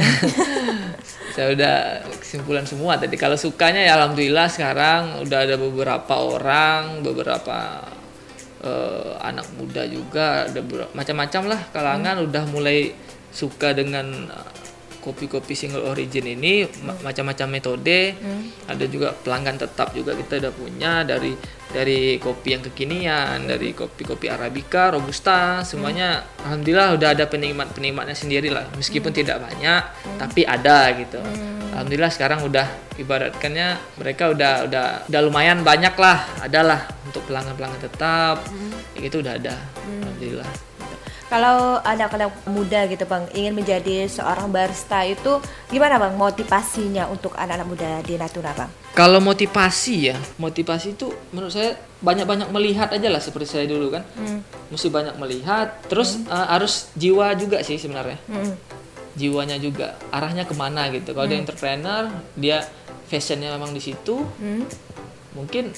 saya 1.36 1.50
udah 1.50 1.74
kesimpulan 2.16 2.64
semua 2.64 2.96
tadi 2.96 3.14
kalau 3.14 3.34
sukanya 3.34 3.82
ya 3.82 3.92
alhamdulillah 3.94 4.46
sekarang 4.46 5.20
udah 5.20 5.38
ada 5.42 5.56
beberapa 5.56 6.14
orang 6.16 7.02
beberapa 7.02 7.84
eh, 8.62 9.10
anak 9.20 9.44
muda 9.54 9.84
juga 9.84 10.48
ada 10.48 10.60
macam-macam 10.92 11.42
lah 11.52 11.60
kalangan 11.70 12.16
Hmm. 12.16 12.26
udah 12.30 12.44
mulai 12.48 12.96
suka 13.28 13.74
dengan 13.74 14.06
eh, 14.24 14.50
kopi-kopi 15.04 15.52
single 15.52 15.84
origin 15.84 16.24
ini 16.24 16.64
ma- 16.80 16.96
macam-macam 17.04 17.60
metode. 17.60 18.16
Hmm. 18.16 18.48
ada 18.64 18.84
juga 18.88 19.12
pelanggan 19.12 19.60
tetap 19.60 19.92
juga 19.92 20.16
kita 20.16 20.40
udah 20.40 20.52
punya 20.56 21.04
dari 21.04 21.36
dari 21.68 22.16
kopi 22.16 22.54
yang 22.56 22.62
kekinian 22.64 23.44
dari 23.44 23.74
kopi-kopi 23.76 24.30
arabica 24.30 24.94
robusta 24.94 25.60
semuanya 25.60 26.24
alhamdulillah 26.46 26.96
udah 26.96 27.08
ada 27.12 27.28
penikmat 27.28 27.74
penikmatnya 27.76 28.16
sendiri 28.16 28.48
lah 28.48 28.64
meskipun 28.78 29.12
tidak 29.12 29.44
banyak 29.44 29.82
tapi 30.16 30.48
ada 30.48 30.88
gitu. 30.96 31.20
Alhamdulillah 31.74 32.12
sekarang 32.14 32.46
udah 32.46 32.66
ibaratkannya 32.96 33.98
mereka 33.98 34.30
udah 34.30 34.70
udah 34.70 34.86
udah 35.10 35.20
lumayan 35.26 35.66
banyak 35.66 35.92
lah 35.98 36.22
adalah 36.38 36.86
untuk 37.04 37.26
pelanggan 37.26 37.58
pelanggan 37.58 37.82
tetap. 37.82 38.46
Kayak 38.94 39.02
gitu 39.10 39.16
udah 39.26 39.34
ada 39.34 39.54
alhamdulillah 39.82 40.50
Kalau 41.34 41.82
anak-anak 41.82 42.46
muda 42.46 42.86
gitu 42.86 43.10
bang 43.10 43.26
ingin 43.34 43.58
menjadi 43.58 44.06
seorang 44.06 44.54
barista 44.54 45.02
itu 45.02 45.42
gimana 45.66 45.98
bang 45.98 46.14
motivasinya 46.14 47.10
untuk 47.10 47.34
anak-anak 47.34 47.66
muda 47.66 47.90
di 48.06 48.14
Natuna 48.14 48.54
bang? 48.54 48.70
Kalau 48.94 49.18
motivasi 49.18 50.14
ya, 50.14 50.16
motivasi 50.38 50.94
itu 50.94 51.10
menurut 51.34 51.50
saya 51.50 51.74
banyak-banyak 52.06 52.54
melihat 52.54 52.94
aja 52.94 53.10
lah 53.10 53.18
seperti 53.18 53.50
saya 53.50 53.66
dulu 53.66 53.90
kan. 53.98 54.06
Mesti 54.70 54.86
banyak 54.94 55.18
melihat, 55.18 55.74
terus 55.90 56.22
uh, 56.30 56.54
harus 56.54 56.94
jiwa 56.94 57.34
juga 57.34 57.66
sih 57.66 57.82
sebenarnya. 57.82 58.22
Hmm. 58.30 58.54
Jiwanya 59.18 59.58
juga, 59.58 59.98
arahnya 60.14 60.46
ke 60.46 60.54
mana 60.54 60.86
gitu. 60.94 61.18
Kalau 61.18 61.26
dia 61.26 61.42
entrepreneur, 61.42 62.14
dia 62.38 62.62
fashionnya 63.10 63.50
memang 63.58 63.74
di 63.74 63.82
situ, 63.82 64.22
Hmm. 64.38 64.62
mungkin 65.34 65.74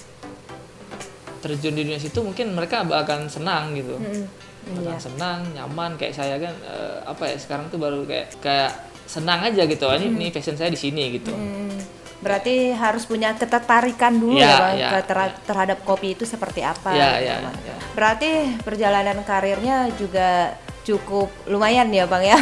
terjun 1.41 1.73
di 1.73 1.89
dunia 1.89 1.97
situ 1.97 2.21
mungkin 2.21 2.53
mereka 2.53 2.85
akan 2.85 3.33
senang 3.33 3.73
gitu. 3.73 3.97
Hmm. 3.97 4.29
Akan 4.67 4.83
Iya. 4.83 4.99
senang, 4.99 5.41
nyaman 5.55 5.95
kayak 5.95 6.15
saya 6.15 6.37
kan 6.37 6.55
eh, 6.61 6.99
apa 7.07 7.23
ya 7.31 7.37
sekarang 7.39 7.71
tuh 7.71 7.79
baru 7.79 8.03
kayak 8.03 8.35
kayak 8.43 8.71
senang 9.07 9.39
aja 9.41 9.63
gitu. 9.63 9.87
Ini 9.87 10.07
ini 10.11 10.27
fashion 10.29 10.59
saya 10.59 10.69
di 10.69 10.77
sini 10.77 11.15
gitu. 11.15 11.31
Hmm. 11.31 11.79
Berarti 12.19 12.75
harus 12.75 13.07
punya 13.07 13.31
ketertarikan 13.33 14.19
dulu 14.19 14.35
Ya, 14.35 14.51
ya, 14.51 14.59
bang 14.59 14.75
ya, 14.75 14.89
ke- 14.91 15.07
ter- 15.07 15.37
terhadap 15.47 15.79
kopi 15.87 16.19
itu 16.19 16.27
seperti 16.27 16.67
apa. 16.67 16.91
Ya, 16.91 17.23
gitu, 17.23 17.31
ya, 17.31 17.37
ya. 17.63 17.77
Berarti 17.95 18.31
perjalanan 18.67 19.23
karirnya 19.23 19.87
juga 19.95 20.57
cukup 20.83 21.31
lumayan 21.47 21.87
ya 21.91 22.07
bang 22.07 22.35
ya. 22.35 22.39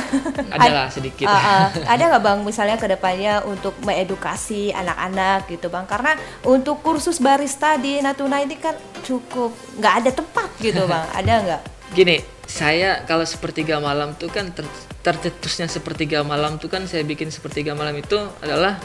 Adalah 0.48 0.88
sedikit. 0.88 1.28
Ah, 1.28 1.36
ah. 1.36 1.66
ada 1.84 2.02
nggak 2.06 2.22
bang 2.22 2.38
misalnya 2.40 2.76
ke 2.76 2.86
depannya 2.86 3.44
untuk 3.44 3.76
mengedukasi 3.80 4.72
anak-anak 4.72 5.48
gitu 5.48 5.68
bang? 5.68 5.84
Karena 5.84 6.12
untuk 6.44 6.80
kursus 6.80 7.20
barista 7.20 7.76
di 7.76 8.00
Natuna 8.00 8.40
ini 8.40 8.56
kan 8.56 8.72
cukup 9.00 9.52
nggak 9.76 9.94
ada 10.00 10.10
tempat 10.12 10.48
gitu 10.60 10.84
bang. 10.84 11.04
Ada 11.12 11.32
nggak? 11.40 11.62
Gini, 11.92 12.24
saya 12.48 13.04
kalau 13.04 13.28
sepertiga 13.28 13.76
malam 13.82 14.16
tuh 14.16 14.32
kan 14.32 14.48
ter, 14.56 14.64
tercetusnya 15.04 15.68
sepertiga 15.68 16.24
malam 16.24 16.56
tuh 16.56 16.72
kan 16.72 16.88
saya 16.88 17.04
bikin 17.04 17.28
sepertiga 17.28 17.76
malam 17.76 17.92
itu 18.00 18.16
adalah 18.40 18.80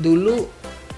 dulu 0.00 0.50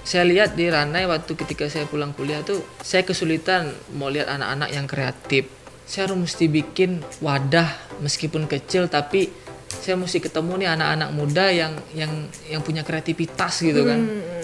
saya 0.03 0.27
lihat 0.27 0.59
di 0.59 0.67
Ranai 0.67 1.07
waktu 1.07 1.31
ketika 1.37 1.69
saya 1.71 1.87
pulang 1.87 2.11
kuliah 2.11 2.43
tuh 2.43 2.59
saya 2.83 3.07
kesulitan 3.07 3.71
mau 3.95 4.11
lihat 4.11 4.27
anak-anak 4.27 4.69
yang 4.75 4.85
kreatif. 4.89 5.47
Saya 5.83 6.07
harus 6.07 6.27
mesti 6.27 6.47
bikin 6.47 7.03
wadah 7.23 7.67
meskipun 8.03 8.47
kecil 8.47 8.87
tapi 8.91 9.31
saya 9.73 9.99
mesti 9.99 10.23
ketemu 10.23 10.63
nih 10.63 10.69
anak-anak 10.79 11.09
muda 11.11 11.45
yang 11.51 11.73
yang 11.91 12.11
yang 12.47 12.61
punya 12.63 12.83
kreativitas 12.83 13.63
gitu 13.63 13.83
kan. 13.87 13.99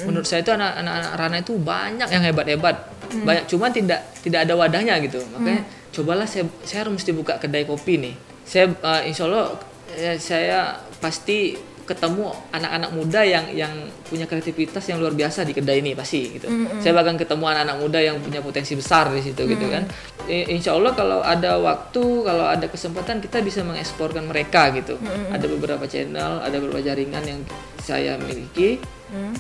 Menurut 0.08 0.28
saya 0.28 0.44
itu 0.44 0.52
anak-anak 0.56 1.16
Ranai 1.16 1.40
itu 1.44 1.54
banyak 1.60 2.08
yang 2.08 2.24
hebat-hebat. 2.24 2.76
Banyak 3.24 3.46
cuman 3.52 3.70
tidak 3.76 4.00
tidak 4.24 4.48
ada 4.48 4.54
wadahnya 4.56 4.96
gitu. 5.04 5.20
Makanya 5.36 5.64
cobalah 5.94 6.26
saya 6.30 6.46
saya 6.64 6.86
harus 6.86 7.02
mesti 7.02 7.12
buka 7.14 7.42
kedai 7.42 7.66
kopi 7.66 8.00
nih. 8.00 8.16
Saya 8.46 8.72
eh, 8.72 9.02
insya 9.10 9.30
Allah 9.30 9.58
eh, 9.94 10.18
saya 10.18 10.80
pasti 11.02 11.70
ketemu 11.90 12.30
anak-anak 12.54 12.92
muda 12.94 13.26
yang 13.26 13.50
yang 13.50 13.74
punya 14.06 14.30
kreativitas 14.30 14.86
yang 14.94 15.02
luar 15.02 15.18
biasa 15.18 15.42
di 15.42 15.58
kedai 15.58 15.82
ini 15.82 15.98
pasti 15.98 16.38
gitu. 16.38 16.46
Saya 16.78 16.94
bahkan 16.94 17.18
ketemu 17.18 17.50
anak-anak 17.50 17.78
muda 17.82 17.98
yang 17.98 18.22
punya 18.22 18.46
potensi 18.46 18.78
besar 18.78 19.10
di 19.10 19.26
situ 19.26 19.42
gitu 19.50 19.66
kan. 19.74 19.90
Insya 20.30 20.78
Allah 20.78 20.94
kalau 20.94 21.26
ada 21.26 21.58
waktu, 21.58 22.04
kalau 22.22 22.46
ada 22.46 22.70
kesempatan 22.70 23.26
kita 23.26 23.42
bisa 23.42 23.66
mengeksporkan 23.66 24.30
mereka 24.30 24.70
gitu. 24.78 25.02
Ada 25.34 25.50
beberapa 25.50 25.90
channel, 25.90 26.46
ada 26.46 26.62
beberapa 26.62 26.78
jaringan 26.86 27.26
yang 27.26 27.42
saya 27.82 28.22
miliki, 28.22 28.78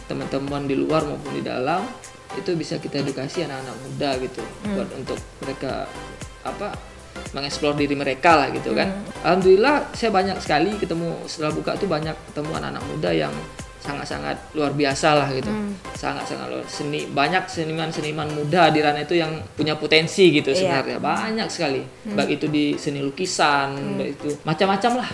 teman-teman 0.09 0.65
di 0.65 0.73
luar 0.73 1.05
maupun 1.05 1.37
di 1.37 1.45
dalam 1.45 1.85
itu 2.37 2.53
bisa 2.53 2.77
kita 2.77 3.01
edukasi 3.01 3.41
anak-anak 3.45 3.75
muda 3.89 4.09
gitu 4.21 4.41
buat 4.73 4.89
untuk 4.93 5.17
mereka 5.41 5.89
apa 6.43 6.71
mengeksplor 7.35 7.75
diri 7.75 7.93
mereka 7.93 8.39
lah 8.39 8.47
gitu 8.49 8.71
kan. 8.73 8.89
Alhamdulillah 9.21 9.91
saya 9.91 10.09
banyak 10.09 10.37
sekali 10.39 10.71
ketemu 10.79 11.13
setelah 11.27 11.51
buka 11.51 11.75
tuh 11.75 11.85
banyak 11.85 12.15
ketemu 12.31 12.51
anak-anak 12.57 12.83
muda 12.87 13.11
yang 13.11 13.33
sangat-sangat 13.79 14.35
luar 14.55 14.71
biasa 14.75 15.15
lah 15.15 15.27
gitu. 15.31 15.51
Sangat-sangat 15.95 16.47
luar 16.51 16.65
seni 16.67 17.07
banyak 17.07 17.47
seniman-seniman 17.47 18.27
muda 18.31 18.67
di 18.71 18.79
Rana 18.83 19.03
itu 19.03 19.15
yang 19.15 19.39
punya 19.55 19.75
potensi 19.79 20.31
gitu 20.31 20.51
Iya. 20.51 20.83
sebenarnya. 20.83 20.97
Banyak 20.99 21.47
sekali. 21.51 21.81
Baik 22.07 22.39
itu 22.39 22.45
di 22.47 22.65
seni 22.75 22.99
lukisan, 22.99 23.99
baik 23.99 24.11
itu 24.19 24.29
macam-macam 24.43 25.03
lah 25.03 25.09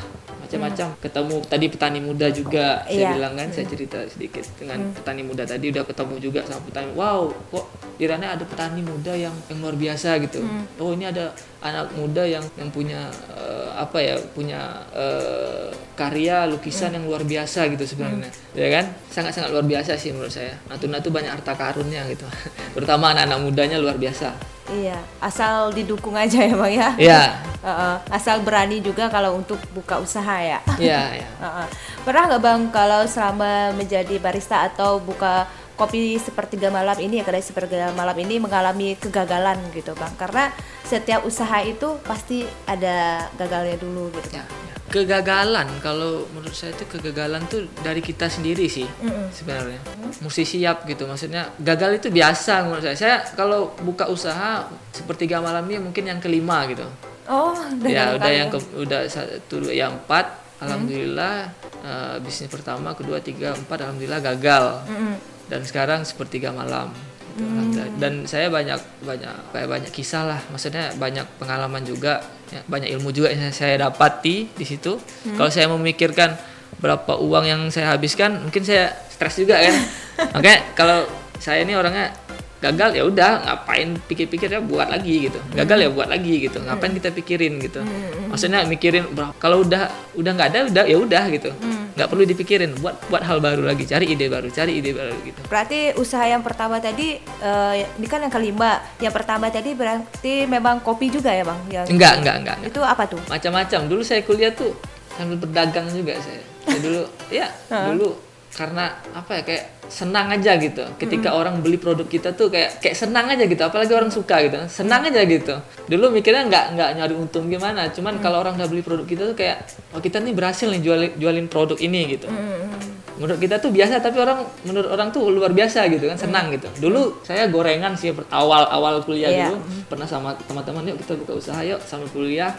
macam-macam. 0.46 0.88
Ketemu 1.02 1.36
tadi 1.46 1.66
petani 1.68 2.00
muda 2.00 2.28
juga 2.30 2.86
saya 2.86 2.96
Iya. 2.96 3.10
bilang 3.18 3.34
kan 3.34 3.48
saya 3.50 3.66
cerita 3.66 4.00
sedikit 4.06 4.46
dengan 4.56 4.94
petani 4.94 5.22
muda 5.26 5.44
tadi 5.44 5.74
udah 5.74 5.84
ketemu 5.84 6.16
juga 6.22 6.40
sama 6.46 6.62
petani 6.64 6.90
wow 6.94 7.28
kok 7.50 7.66
di 7.98 8.06
Rana 8.06 8.38
ada 8.38 8.46
petani 8.46 8.86
muda 8.86 9.12
yang 9.12 9.34
yang 9.50 9.60
luar 9.60 9.76
biasa 9.76 10.22
gitu. 10.22 10.40
Oh 10.78 10.94
ini 10.94 11.10
ada 11.10 11.34
anak 11.60 11.90
muda 11.98 12.22
yang 12.22 12.46
yang 12.56 12.70
punya 12.70 13.10
eh, 13.34 13.70
apa 13.74 13.98
ya 13.98 14.16
punya 14.32 14.62
eh, 14.94 15.74
karya 15.96 16.46
lukisan 16.46 16.92
yang 16.94 17.08
luar 17.08 17.24
biasa 17.24 17.68
gitu 17.72 17.84
sebenarnya. 17.88 18.30
Ya 18.54 18.68
kan? 18.70 18.86
Sangat-sangat 19.10 19.50
luar 19.52 19.66
biasa 19.66 19.96
sih 19.96 20.12
menurut 20.12 20.32
saya. 20.32 20.54
Natuna 20.68 21.00
tuh 21.00 21.10
banyak 21.10 21.32
harta 21.32 21.56
karunnya 21.56 22.04
gitu. 22.12 22.28
Terutama 22.76 23.16
anak-anak 23.16 23.40
mudanya 23.42 23.78
luar 23.80 23.96
biasa 23.96 24.55
Iya, 24.66 24.98
asal 25.22 25.70
didukung 25.78 26.18
aja 26.18 26.42
ya 26.42 26.56
bang 26.58 26.74
ya. 26.74 26.90
Iya. 26.98 27.22
Heeh, 27.62 27.96
asal 28.10 28.42
berani 28.42 28.82
juga 28.82 29.10
kalau 29.14 29.38
untuk 29.38 29.62
buka 29.78 30.02
usaha 30.02 30.42
ya. 30.42 30.60
Iya, 30.82 31.22
iya. 31.22 31.30
Heeh. 31.44 31.68
Pernah 32.02 32.24
nggak 32.34 32.42
bang 32.42 32.62
kalau 32.74 33.02
selama 33.06 33.74
menjadi 33.78 34.18
barista 34.18 34.66
atau 34.66 34.98
buka 34.98 35.46
kopi 35.76 36.16
sepertiga 36.18 36.72
malam 36.72 36.96
ini 36.98 37.20
ya 37.20 37.24
kedai 37.28 37.44
sepertiga 37.44 37.92
malam 37.94 38.16
ini 38.16 38.40
mengalami 38.40 38.96
kegagalan 38.96 39.60
gitu 39.76 39.92
bang 39.92 40.14
karena 40.16 40.48
setiap 40.88 41.28
usaha 41.28 41.60
itu 41.68 42.00
pasti 42.08 42.48
ada 42.64 43.28
gagalnya 43.36 43.76
dulu 43.78 44.08
gitu 44.18 44.40
ya. 44.40 44.65
Kegagalan. 44.96 45.68
Kalau 45.84 46.24
menurut 46.32 46.56
saya 46.56 46.72
itu 46.72 46.88
kegagalan 46.88 47.44
tuh 47.52 47.68
dari 47.84 48.00
kita 48.00 48.32
sendiri 48.32 48.72
sih 48.72 48.88
mm 48.88 49.36
sebenarnya. 49.36 49.82
Mm. 49.84 50.24
mesti 50.24 50.44
siap 50.48 50.88
gitu 50.88 51.04
maksudnya 51.04 51.52
gagal 51.60 52.00
itu 52.00 52.08
biasa 52.08 52.64
menurut 52.64 52.84
saya. 52.88 52.96
Saya 52.96 53.16
kalau 53.36 53.76
buka 53.84 54.08
usaha 54.08 54.64
sepertiga 54.96 55.44
malam 55.44 55.68
ini 55.68 55.84
mungkin 55.84 56.08
yang 56.08 56.24
kelima 56.24 56.64
gitu. 56.72 56.88
Oh 57.28 57.58
ya 57.84 58.16
udah 58.16 58.32
yang 58.32 58.48
ke, 58.48 58.60
udah 58.80 59.04
satu 59.12 59.60
yang 59.76 60.00
empat. 60.00 60.48
Alhamdulillah 60.56 61.52
hmm. 61.52 61.84
uh, 61.84 62.16
bisnis 62.24 62.48
pertama 62.48 62.96
kedua 62.96 63.20
tiga 63.20 63.52
empat 63.52 63.84
alhamdulillah 63.84 64.24
gagal. 64.24 64.66
Hmm. 64.88 65.20
dan 65.46 65.62
sekarang 65.62 66.02
sepertiga 66.02 66.50
malam 66.50 66.90
gitu, 67.36 67.82
hmm. 67.84 68.00
dan 68.00 68.14
saya 68.24 68.48
banyak 68.48 68.80
banyak 69.04 69.36
kayak 69.52 69.68
banyak 69.68 69.92
kisah 69.92 70.24
lah. 70.24 70.40
Maksudnya 70.50 70.96
banyak 70.96 71.28
pengalaman 71.36 71.84
juga 71.84 72.24
ya, 72.48 72.64
banyak 72.64 72.90
ilmu 72.96 73.12
juga 73.12 73.32
yang 73.32 73.52
saya 73.52 73.76
dapati 73.88 74.50
di 74.56 74.66
situ. 74.66 74.96
Hmm. 74.98 75.36
kalau 75.36 75.52
saya 75.52 75.68
memikirkan 75.68 76.40
berapa 76.80 77.20
uang 77.20 77.46
yang 77.48 77.62
saya 77.72 77.96
habiskan 77.96 78.40
mungkin 78.48 78.64
saya 78.64 78.96
stres 79.12 79.36
juga 79.36 79.60
kan? 79.60 79.76
Makanya 80.40 80.60
kalau 80.76 81.00
saya 81.40 81.64
ini 81.68 81.76
orangnya 81.76 82.16
gagal 82.64 82.98
ya 82.98 83.04
udah 83.06 83.32
ngapain 83.46 84.00
pikir-pikir 84.10 84.50
ya 84.50 84.64
buat 84.64 84.88
lagi 84.88 85.30
gitu. 85.30 85.40
Gagal 85.54 85.78
ya 85.86 85.90
buat 85.92 86.10
lagi 86.10 86.50
gitu. 86.50 86.64
Ngapain 86.64 86.96
kita 86.98 87.14
pikirin 87.14 87.60
gitu. 87.62 87.84
Maksudnya 88.32 88.64
mikirin 88.66 89.12
kalau 89.38 89.62
udah 89.62 89.92
udah 90.16 90.32
nggak 90.34 90.50
ada 90.56 90.60
udah 90.72 90.84
ya 90.88 90.98
udah 90.98 91.24
gitu 91.30 91.52
nggak 91.96 92.08
perlu 92.12 92.24
dipikirin 92.28 92.76
buat 92.84 92.96
buat 93.08 93.24
hal 93.24 93.40
baru 93.40 93.64
lagi 93.64 93.88
cari 93.88 94.12
ide 94.12 94.28
baru 94.28 94.52
cari 94.52 94.84
ide 94.84 94.92
baru 94.92 95.16
gitu. 95.24 95.40
Berarti 95.48 95.96
usaha 95.96 96.28
yang 96.28 96.44
pertama 96.44 96.84
tadi 96.84 97.16
uh, 97.40 97.74
ini 97.76 98.08
kan 98.12 98.20
yang 98.20 98.34
kelima 98.34 98.84
yang 99.00 99.16
pertama 99.16 99.48
tadi 99.48 99.72
berarti 99.72 100.44
memang 100.44 100.84
kopi 100.84 101.08
juga 101.08 101.32
ya 101.32 101.48
bang? 101.48 101.60
Yang 101.72 101.86
enggak 101.96 102.14
enggak 102.20 102.36
enggak, 102.44 102.58
enggak. 102.60 102.72
itu 102.76 102.82
apa 102.84 103.04
tuh? 103.08 103.22
Macam-macam. 103.32 103.80
Dulu 103.88 104.02
saya 104.04 104.22
kuliah 104.28 104.52
tuh 104.52 104.76
sambil 105.16 105.40
berdagang 105.40 105.88
juga 105.88 106.20
saya, 106.20 106.44
saya 106.68 106.80
dulu 106.84 107.02
ya 107.32 107.48
dulu 107.72 108.10
karena 108.56 108.88
apa 109.12 109.32
ya 109.36 109.42
kayak 109.44 109.64
senang 109.92 110.32
aja 110.32 110.56
gitu 110.58 110.82
ketika 110.96 111.30
mm. 111.30 111.38
orang 111.38 111.56
beli 111.60 111.76
produk 111.76 112.08
kita 112.08 112.32
tuh 112.34 112.48
kayak 112.48 112.80
kayak 112.80 112.96
senang 112.96 113.28
aja 113.28 113.44
gitu 113.46 113.60
apalagi 113.62 113.92
orang 113.92 114.10
suka 114.10 114.48
gitu 114.48 114.58
senang 114.72 115.04
aja 115.06 115.22
gitu 115.28 115.60
dulu 115.92 116.16
mikirnya 116.16 116.48
nggak 116.48 116.66
nggak 116.74 116.90
nyari 116.96 117.14
untung 117.20 117.52
gimana 117.52 117.92
cuman 117.92 118.18
mm. 118.18 118.22
kalau 118.24 118.40
orang 118.42 118.56
udah 118.56 118.70
beli 118.72 118.82
produk 118.82 119.06
kita 119.06 119.24
tuh 119.28 119.36
kayak 119.38 119.68
oh 119.92 120.00
kita 120.00 120.24
nih 120.24 120.32
berhasil 120.32 120.72
nih 120.72 120.82
jualin 120.82 121.12
jualin 121.20 121.48
produk 121.52 121.78
ini 121.84 122.18
gitu 122.18 122.32
mm. 122.32 123.05
Menurut 123.16 123.40
kita 123.40 123.56
tuh 123.64 123.72
biasa 123.72 124.04
tapi 124.04 124.20
orang 124.20 124.44
menurut 124.68 124.90
orang 124.92 125.08
tuh 125.10 125.32
luar 125.32 125.56
biasa 125.56 125.88
gitu 125.88 126.06
kan 126.12 126.18
senang 126.20 126.52
gitu. 126.52 126.68
Dulu 126.90 127.24
saya 127.24 127.48
gorengan 127.48 127.96
sih 127.96 128.12
awal 128.32 128.68
awal 128.68 129.00
kuliah 129.04 129.32
yeah. 129.32 129.48
dulu. 129.48 129.64
Pernah 129.88 130.08
sama 130.08 130.36
teman-teman 130.46 130.84
yuk 130.92 130.98
kita 131.04 131.16
buka 131.24 131.34
usaha 131.40 131.60
yuk 131.64 131.80
sambil 131.84 132.12
kuliah. 132.12 132.52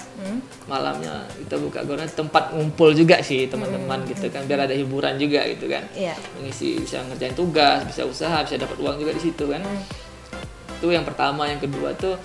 Malamnya 0.64 1.29
kita 1.45 1.61
buka 1.61 1.85
gorengan 1.85 2.09
tempat 2.12 2.57
ngumpul 2.57 2.97
juga 2.97 3.21
sih 3.21 3.45
teman-teman 3.47 4.03
gitu 4.09 4.33
kan 4.33 4.49
biar 4.49 4.64
ada 4.64 4.75
hiburan 4.75 5.21
juga 5.21 5.45
gitu 5.45 5.69
kan. 5.69 5.85
Yeah. 5.92 6.16
mengisi 6.40 6.81
bisa 6.81 7.05
ngerjain 7.05 7.37
tugas 7.37 7.85
bisa 7.85 8.09
usaha 8.09 8.40
bisa 8.45 8.57
dapat 8.57 8.77
uang 8.81 8.97
juga 9.01 9.12
di 9.12 9.23
situ 9.23 9.45
kan. 9.49 9.61
Hmm. 9.61 10.05
itu 10.77 10.92
yang 10.92 11.09
pertama 11.09 11.49
yang 11.49 11.57
kedua 11.57 11.97
tuh 11.97 12.21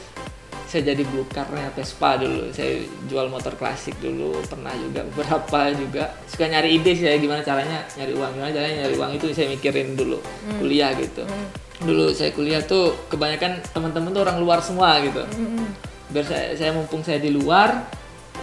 saya 0.71 0.95
jadi 0.95 1.03
karena 1.27 1.67
Vespa 1.75 2.15
dulu 2.15 2.47
saya 2.55 2.79
jual 3.12 3.27
motor 3.27 3.51
klasik 3.60 3.91
dulu 3.99 4.39
pernah 4.47 4.71
juga 4.79 5.03
beberapa 5.12 5.60
juga 5.75 6.15
suka 6.31 6.47
nyari 6.47 6.79
ide 6.79 6.95
sih 6.95 7.12
ya 7.12 7.19
gimana 7.19 7.43
caranya 7.43 7.84
nyari 7.99 8.15
uang 8.15 8.31
gimana 8.39 8.51
caranya 8.55 8.75
nyari 8.88 8.95
uang 8.95 9.12
itu 9.19 9.25
saya 9.36 9.51
mikirin 9.51 9.99
dulu 9.99 10.23
hmm. 10.23 10.63
kuliah 10.63 10.95
gitu 10.95 11.27
hmm. 11.27 11.47
dulu 11.84 12.15
saya 12.15 12.31
kuliah 12.31 12.63
tuh 12.63 12.95
kebanyakan 13.12 13.60
teman-teman 13.75 14.15
tuh 14.15 14.23
orang 14.23 14.39
luar 14.39 14.63
semua 14.63 14.95
gitu 15.03 15.19
hmm. 15.19 15.67
biar 16.15 16.23
saya 16.23 16.55
saya 16.55 16.71
mumpung 16.71 17.03
saya 17.03 17.19
di 17.19 17.36
luar 17.36 17.91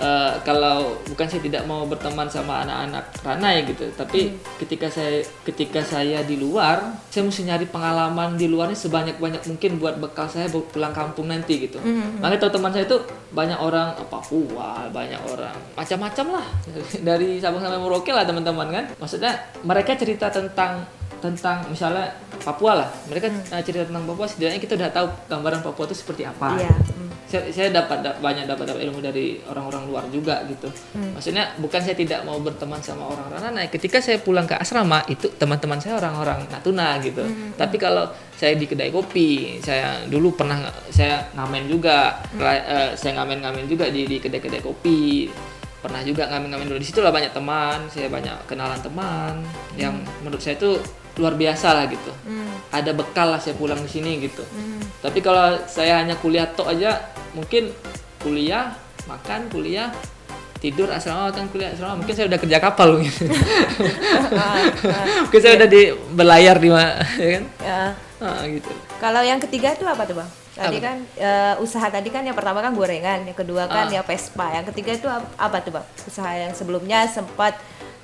uh, 0.00 0.32
kalau 0.42 0.98
bukan 1.06 1.26
saya 1.26 1.42
tidak 1.42 1.62
mau 1.66 1.84
berteman 1.84 2.26
sama 2.30 2.64
anak-anak 2.64 3.04
Rana 3.22 3.48
ya 3.54 3.62
gitu 3.66 3.84
tapi 3.94 4.32
hmm. 4.32 4.58
ketika 4.62 4.88
saya 4.88 5.22
ketika 5.44 5.80
saya 5.82 6.22
di 6.24 6.38
luar 6.38 6.98
saya 7.11 7.26
mesti 7.26 7.46
nyari 7.46 7.66
pengalaman 7.68 8.38
di 8.38 8.46
luarnya 8.48 8.78
sebanyak 8.78 9.18
banyak 9.18 9.42
mungkin 9.46 9.70
buat 9.78 9.98
bekal 10.00 10.26
saya 10.30 10.48
pulang 10.50 10.94
kampung 10.94 11.30
nanti 11.30 11.68
gitu 11.68 11.78
hmm. 11.78 12.22
makanya 12.22 12.50
teman 12.50 12.72
saya 12.72 12.87
itu 12.88 12.98
banyak 13.34 13.58
orang 13.61 13.92
Papua 14.08 14.88
banyak 14.88 15.20
orang 15.28 15.54
macam-macam 15.76 16.40
lah 16.40 16.46
dari 17.08 17.38
Sabang 17.38 17.61
sampai 17.61 17.78
Merauke 17.78 18.11
lah 18.14 18.24
teman-teman 18.24 18.72
kan 18.72 18.84
maksudnya 18.96 19.37
mereka 19.62 19.94
cerita 19.94 20.32
tentang 20.32 20.97
tentang 21.18 21.66
misalnya 21.70 22.11
Papua 22.38 22.85
lah 22.85 22.88
mereka 23.11 23.28
hmm. 23.28 23.62
cerita 23.66 23.85
tentang 23.87 24.07
Papua 24.07 24.26
setidaknya 24.26 24.61
kita 24.62 24.74
udah 24.78 24.90
tahu 24.90 25.07
gambaran 25.26 25.61
Papua 25.62 25.85
itu 25.90 25.96
seperti 25.98 26.22
apa 26.24 26.54
yeah. 26.59 26.70
hmm. 26.70 27.11
saya, 27.26 27.42
saya 27.50 27.68
dapat 27.74 27.98
da, 28.02 28.11
banyak 28.18 28.46
dapat 28.46 28.64
dapat 28.70 28.83
ilmu 28.88 29.02
dari 29.02 29.42
orang-orang 29.46 29.83
luar 29.90 30.04
juga 30.09 30.42
gitu 30.46 30.70
hmm. 30.70 31.18
maksudnya 31.18 31.50
bukan 31.59 31.81
saya 31.83 31.96
tidak 31.98 32.22
mau 32.22 32.38
berteman 32.38 32.81
sama 32.81 33.11
orang-orang 33.11 33.40
nah 33.52 33.64
ketika 33.66 33.98
saya 33.98 34.22
pulang 34.22 34.46
ke 34.46 34.54
asrama 34.54 35.02
itu 35.11 35.28
teman-teman 35.35 35.83
saya 35.83 35.98
orang-orang 35.98 36.46
Natuna 36.48 36.96
gitu 37.02 37.26
hmm. 37.26 37.59
tapi 37.59 37.76
kalau 37.76 38.07
saya 38.38 38.54
di 38.54 38.70
kedai 38.70 38.94
kopi 38.94 39.59
saya 39.59 40.07
dulu 40.07 40.38
pernah 40.38 40.70
saya 40.94 41.26
ngamen 41.35 41.66
juga 41.66 42.22
hmm. 42.33 42.40
uh, 42.42 42.90
saya 42.94 43.18
ngamen-ngamen 43.18 43.66
juga 43.66 43.90
di 43.90 44.07
di 44.07 44.22
kedai-kedai 44.22 44.62
kopi 44.62 45.26
pernah 45.78 46.02
juga 46.02 46.26
ngamen-ngamen 46.26 46.74
dulu 46.74 46.78
di 46.83 46.88
situ 46.90 46.98
lah 46.98 47.14
banyak 47.14 47.31
teman 47.31 47.87
saya 47.87 48.11
banyak 48.11 48.35
kenalan 48.50 48.78
teman 48.83 49.42
hmm. 49.42 49.78
yang 49.78 49.94
menurut 50.26 50.42
saya 50.42 50.59
itu 50.59 50.74
luar 51.18 51.35
biasa 51.35 51.74
lah 51.74 51.85
gitu 51.90 52.12
hmm. 52.24 52.72
ada 52.72 52.90
bekal 52.94 53.35
lah 53.35 53.40
saya 53.42 53.59
pulang 53.59 53.78
di 53.83 53.90
sini 53.90 54.22
gitu 54.22 54.40
hmm. 54.40 55.02
tapi 55.02 55.18
kalau 55.18 55.59
saya 55.66 56.00
hanya 56.00 56.14
kuliah 56.16 56.46
tok 56.48 56.70
aja 56.70 57.12
mungkin 57.35 57.74
kuliah 58.22 58.74
makan 59.11 59.50
kuliah 59.50 59.90
tidur 60.59 60.90
asrama 60.90 61.31
makan 61.31 61.46
kuliah 61.54 61.70
asrama 61.74 62.02
mungkin 62.02 62.14
saya 62.14 62.26
udah 62.26 62.38
kerja 62.38 62.59
kapal 62.59 62.98
mungkin 62.98 63.14
mungkin 65.26 65.40
saya 65.40 65.54
udah 65.59 65.68
di 65.70 65.83
berlayar 66.14 66.57
di 66.59 66.70
mana 66.70 66.98
ya 67.22 67.28
kan 67.38 67.44
ya. 67.62 67.81
Ah, 68.18 68.42
gitu 68.50 68.72
kalau 68.98 69.22
yang 69.22 69.38
ketiga 69.38 69.78
itu 69.78 69.87
apa 69.87 70.02
tuh 70.02 70.18
bang 70.18 70.31
tadi 70.59 70.78
apa? 70.83 70.87
kan 70.90 70.96
uh, 71.22 71.54
usaha 71.62 71.87
tadi 71.87 72.11
kan 72.11 72.26
yang 72.26 72.35
pertama 72.35 72.59
kan 72.59 72.74
gorengan 72.74 73.22
yang 73.22 73.38
kedua 73.38 73.70
kan 73.70 73.87
ah. 73.87 73.94
ya 73.94 74.02
Vespa 74.02 74.50
yang 74.50 74.66
ketiga 74.66 74.90
itu 74.98 75.07
apa 75.38 75.57
tuh 75.62 75.78
bang 75.78 75.87
usaha 76.02 76.31
yang 76.35 76.50
sebelumnya 76.50 77.07
sempat 77.07 77.54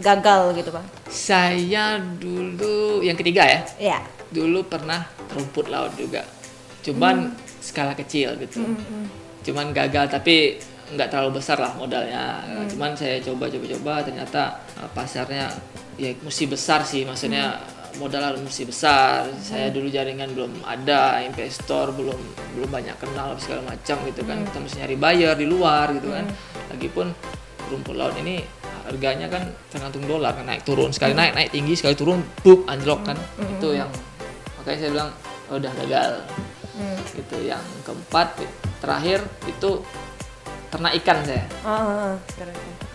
gagal 0.00 0.59
gitu 0.59 0.70
bang? 0.74 0.87
Saya 1.07 1.98
dulu 1.98 2.98
yang 3.04 3.14
ketiga 3.14 3.46
ya. 3.46 3.61
Iya. 3.78 3.98
Dulu 4.35 4.66
pernah 4.66 5.07
rumput 5.30 5.70
laut 5.70 5.94
juga, 5.94 6.26
cuman 6.83 7.30
hmm. 7.30 7.62
skala 7.62 7.94
kecil 7.94 8.35
gitu. 8.42 8.66
Hmm, 8.66 8.74
hmm. 8.74 9.07
Cuman 9.46 9.70
gagal 9.70 10.11
tapi 10.11 10.59
nggak 10.90 11.09
terlalu 11.11 11.38
besar 11.38 11.62
lah 11.62 11.70
modalnya. 11.78 12.42
Hmm. 12.42 12.66
Cuman 12.66 12.98
saya 12.98 13.22
coba-coba-coba 13.22 14.02
ternyata 14.02 14.59
uh, 14.83 14.90
pasarnya 14.90 15.54
ya 15.94 16.11
mesti 16.18 16.50
besar 16.50 16.83
sih, 16.83 17.07
maksudnya 17.07 17.62
hmm. 17.62 18.02
modal 18.02 18.35
mesti 18.42 18.66
besar. 18.66 19.30
Hmm. 19.30 19.38
Saya 19.38 19.66
dulu 19.70 19.87
jaringan 19.87 20.35
belum 20.35 20.66
ada, 20.66 21.22
investor 21.22 21.94
belum 21.94 22.18
belum 22.59 22.70
banyak 22.74 22.96
kenal 22.98 23.38
segala 23.38 23.70
macam 23.70 24.02
gitu 24.02 24.26
kan. 24.26 24.42
Hmm. 24.42 24.46
Kita 24.50 24.59
mesti 24.59 24.76
nyari 24.83 24.96
buyer 24.98 25.35
di 25.38 25.46
luar 25.46 25.94
gitu 25.94 26.11
kan. 26.11 26.26
Hmm. 26.26 26.74
Lagipun 26.74 27.07
rumput 27.70 27.94
laut 27.94 28.18
ini 28.18 28.42
harganya 28.85 29.27
kan 29.33 29.42
tergantung 29.73 30.05
dolar 30.05 30.37
kan 30.37 30.44
naik 30.44 30.62
turun. 30.62 30.92
Sekali 30.92 31.16
naik 31.16 31.33
naik 31.33 31.51
tinggi 31.51 31.75
sekali 31.75 31.97
turun 31.97 32.20
buk 32.44 32.68
anjlok 32.68 33.01
kan. 33.05 33.16
Mm-hmm. 33.16 33.55
itu 33.59 33.68
yang 33.77 33.90
makanya 34.61 34.79
saya 34.79 34.90
bilang 34.92 35.11
oh, 35.49 35.57
udah 35.57 35.73
gagal. 35.85 36.12
Mm. 36.75 36.99
gitu. 37.16 37.37
Yang 37.44 37.64
keempat 37.87 38.29
terakhir 38.83 39.18
itu 39.49 39.70
ternak 40.68 40.92
ikan 41.01 41.18
saya. 41.25 41.44
Oh, 41.64 42.12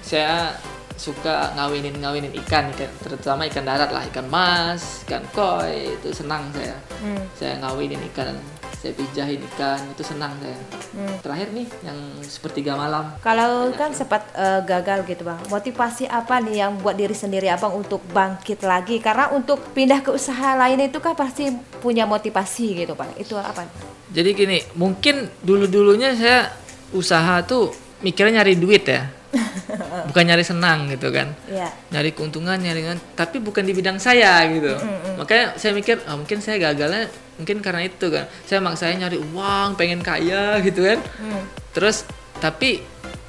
saya 0.04 0.54
suka 0.99 1.56
ngawinin 1.56 1.95
ngawinin 2.04 2.34
ikan 2.43 2.67
ikan 2.75 2.91
terutama 2.99 3.47
ikan 3.47 3.63
darat 3.63 3.88
lah 3.88 4.04
ikan 4.12 4.28
mas 4.28 5.08
ikan 5.08 5.23
koi 5.32 5.95
itu 5.95 6.12
senang 6.12 6.52
saya. 6.52 6.75
Mm. 7.02 7.23
saya 7.34 7.54
ngawinin 7.63 8.02
ikan 8.12 8.36
saya 8.79 8.95
pijahin 8.95 9.43
ikan 9.53 9.79
itu 9.91 10.03
senang 10.07 10.31
saya. 10.39 10.55
Hmm. 10.89 11.15
terakhir 11.19 11.51
nih 11.51 11.67
yang 11.83 11.99
sepertiga 12.23 12.73
malam. 12.79 13.11
Kalau 13.19 13.69
kan 13.75 13.91
sempat 13.91 14.23
uh, 14.33 14.63
gagal 14.63 15.03
gitu 15.05 15.27
bang. 15.27 15.37
Motivasi 15.51 16.07
apa 16.07 16.39
nih 16.39 16.63
yang 16.65 16.79
buat 16.79 16.95
diri 16.95 17.13
sendiri 17.13 17.51
abang 17.51 17.75
untuk 17.75 17.99
bangkit 18.15 18.63
lagi? 18.63 19.03
Karena 19.03 19.29
untuk 19.35 19.59
pindah 19.75 19.99
ke 19.99 20.15
usaha 20.15 20.55
lain 20.55 20.79
itu 20.87 20.97
kan 21.03 21.13
pasti 21.13 21.51
punya 21.83 22.07
motivasi 22.07 22.87
gitu 22.87 22.95
bang. 22.95 23.11
Itu 23.19 23.35
apa? 23.35 23.67
Jadi 24.09 24.29
gini 24.31 24.57
mungkin 24.79 25.27
dulu 25.43 25.67
dulunya 25.67 26.15
saya 26.15 26.49
usaha 26.95 27.43
tuh 27.45 27.69
mikirnya 28.01 28.41
nyari 28.41 28.55
duit 28.55 28.83
ya 28.87 29.11
bukan 30.09 30.23
nyari 30.25 30.41
senang 30.41 30.89
gitu 30.89 31.13
kan. 31.13 31.37
Yeah. 31.45 31.69
nyari 31.93 32.09
keuntungan 32.17 32.57
nyari 32.57 32.97
tapi 33.13 33.37
bukan 33.37 33.61
di 33.61 33.77
bidang 33.77 34.01
saya 34.01 34.41
gitu. 34.49 34.73
Mm 34.73 34.81
-hmm. 34.81 35.13
makanya 35.21 35.45
saya 35.55 35.71
mikir 35.77 36.01
oh, 36.09 36.17
mungkin 36.17 36.41
saya 36.41 36.57
gagalnya 36.57 37.05
mungkin 37.37 37.61
karena 37.61 37.85
itu 37.85 38.09
kan. 38.09 38.25
Saya 38.49 38.59
maksa 38.59 38.89
saya 38.89 38.97
nyari 39.05 39.21
uang 39.21 39.77
pengen 39.77 40.01
kaya 40.01 40.57
gitu 40.65 40.81
kan. 40.81 40.99
Mm. 41.21 41.43
terus 41.69 42.09
tapi 42.41 42.81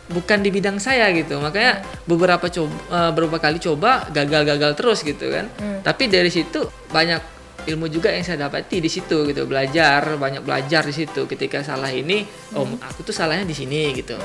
bukan 0.08 0.40
di 0.40 0.50
bidang 0.50 0.80
saya 0.80 1.12
gitu. 1.12 1.36
Makanya 1.36 1.84
mm. 1.84 2.08
beberapa 2.08 2.48
coba 2.48 2.72
uh, 2.88 3.10
beberapa 3.12 3.38
kali 3.38 3.60
coba 3.60 4.08
gagal-gagal 4.08 4.72
terus 4.72 5.04
gitu 5.04 5.28
kan. 5.28 5.52
Mm. 5.60 5.84
tapi 5.84 6.08
dari 6.08 6.32
situ 6.32 6.64
banyak 6.88 7.40
ilmu 7.68 7.92
juga 7.92 8.08
yang 8.08 8.24
saya 8.24 8.48
dapati 8.48 8.80
di 8.80 8.88
situ 8.88 9.28
gitu. 9.28 9.44
Belajar 9.44 10.16
banyak 10.16 10.40
belajar 10.40 10.82
di 10.88 10.94
situ. 10.96 11.28
Ketika 11.28 11.60
salah 11.60 11.92
ini 11.92 12.24
oh 12.56 12.64
aku 12.80 13.04
tuh 13.04 13.12
salahnya 13.12 13.44
di 13.44 13.52
sini 13.52 13.92
gitu. 13.92 14.16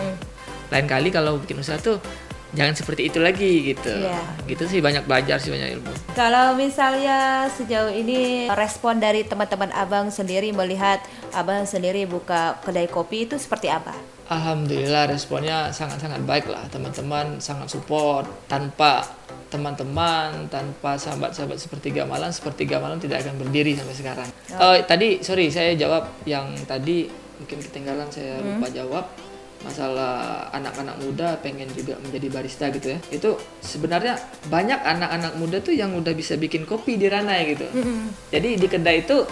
Lain 0.71 0.87
kali 0.89 1.13
kalau 1.13 1.37
bikin 1.37 1.61
usaha 1.61 1.77
tuh 1.77 1.99
jangan 2.55 2.73
seperti 2.73 3.11
itu 3.11 3.19
lagi 3.19 3.75
gitu. 3.75 3.91
Iya. 3.91 4.19
gitu 4.47 4.63
sih 4.65 4.79
banyak 4.79 5.03
belajar 5.05 5.37
sih 5.37 5.51
banyak 5.51 5.77
ilmu. 5.79 5.91
Kalau 6.15 6.55
misalnya 6.55 7.45
sejauh 7.51 7.91
ini 7.91 8.47
respon 8.55 8.97
dari 8.97 9.27
teman-teman 9.27 9.69
abang 9.75 10.07
sendiri 10.09 10.49
melihat 10.55 11.03
abang 11.35 11.67
sendiri 11.67 12.07
buka 12.07 12.57
kedai 12.63 12.87
kopi 12.87 13.27
itu 13.27 13.35
seperti 13.35 13.67
apa? 13.67 13.93
Alhamdulillah 14.25 15.05
responnya 15.05 15.69
sangat-sangat 15.69 16.25
baik 16.25 16.49
lah. 16.49 16.65
Teman-teman 16.73 17.37
sangat 17.37 17.69
support. 17.69 18.25
Tanpa 18.49 19.05
teman-teman 19.45 20.49
tanpa 20.49 20.97
sahabat-sahabat 20.97 21.61
sepertiga 21.61 22.03
malam 22.03 22.33
sepertiga 22.33 22.81
malam 22.81 22.97
tidak 22.97 23.21
akan 23.21 23.37
berdiri 23.37 23.77
sampai 23.77 23.93
sekarang. 23.93 24.29
Oh. 24.57 24.73
Tadi 24.81 25.21
sorry 25.21 25.53
saya 25.53 25.77
jawab 25.77 26.09
yang 26.25 26.55
tadi. 26.65 27.05
Mungkin 27.35 27.59
ketinggalan 27.67 28.07
saya 28.07 28.39
lupa 28.39 28.71
jawab 28.71 29.05
masalah 29.65 30.47
anak-anak 30.54 30.95
muda 31.01 31.28
pengen 31.41 31.67
juga 31.73 31.97
menjadi 31.97 32.28
barista 32.30 32.69
gitu 32.69 32.93
ya 32.93 32.99
itu 33.10 33.34
sebenarnya 33.65 34.21
banyak 34.47 34.78
anak-anak 34.78 35.34
muda 35.41 35.58
tuh 35.60 35.73
yang 35.73 35.97
udah 35.97 36.13
bisa 36.13 36.38
bikin 36.38 36.69
kopi 36.69 37.01
di 37.01 37.10
Ranai 37.10 37.58
gitu 37.58 37.65
jadi 38.30 38.49
di 38.62 38.67
kedai 38.69 39.01
itu 39.01 39.25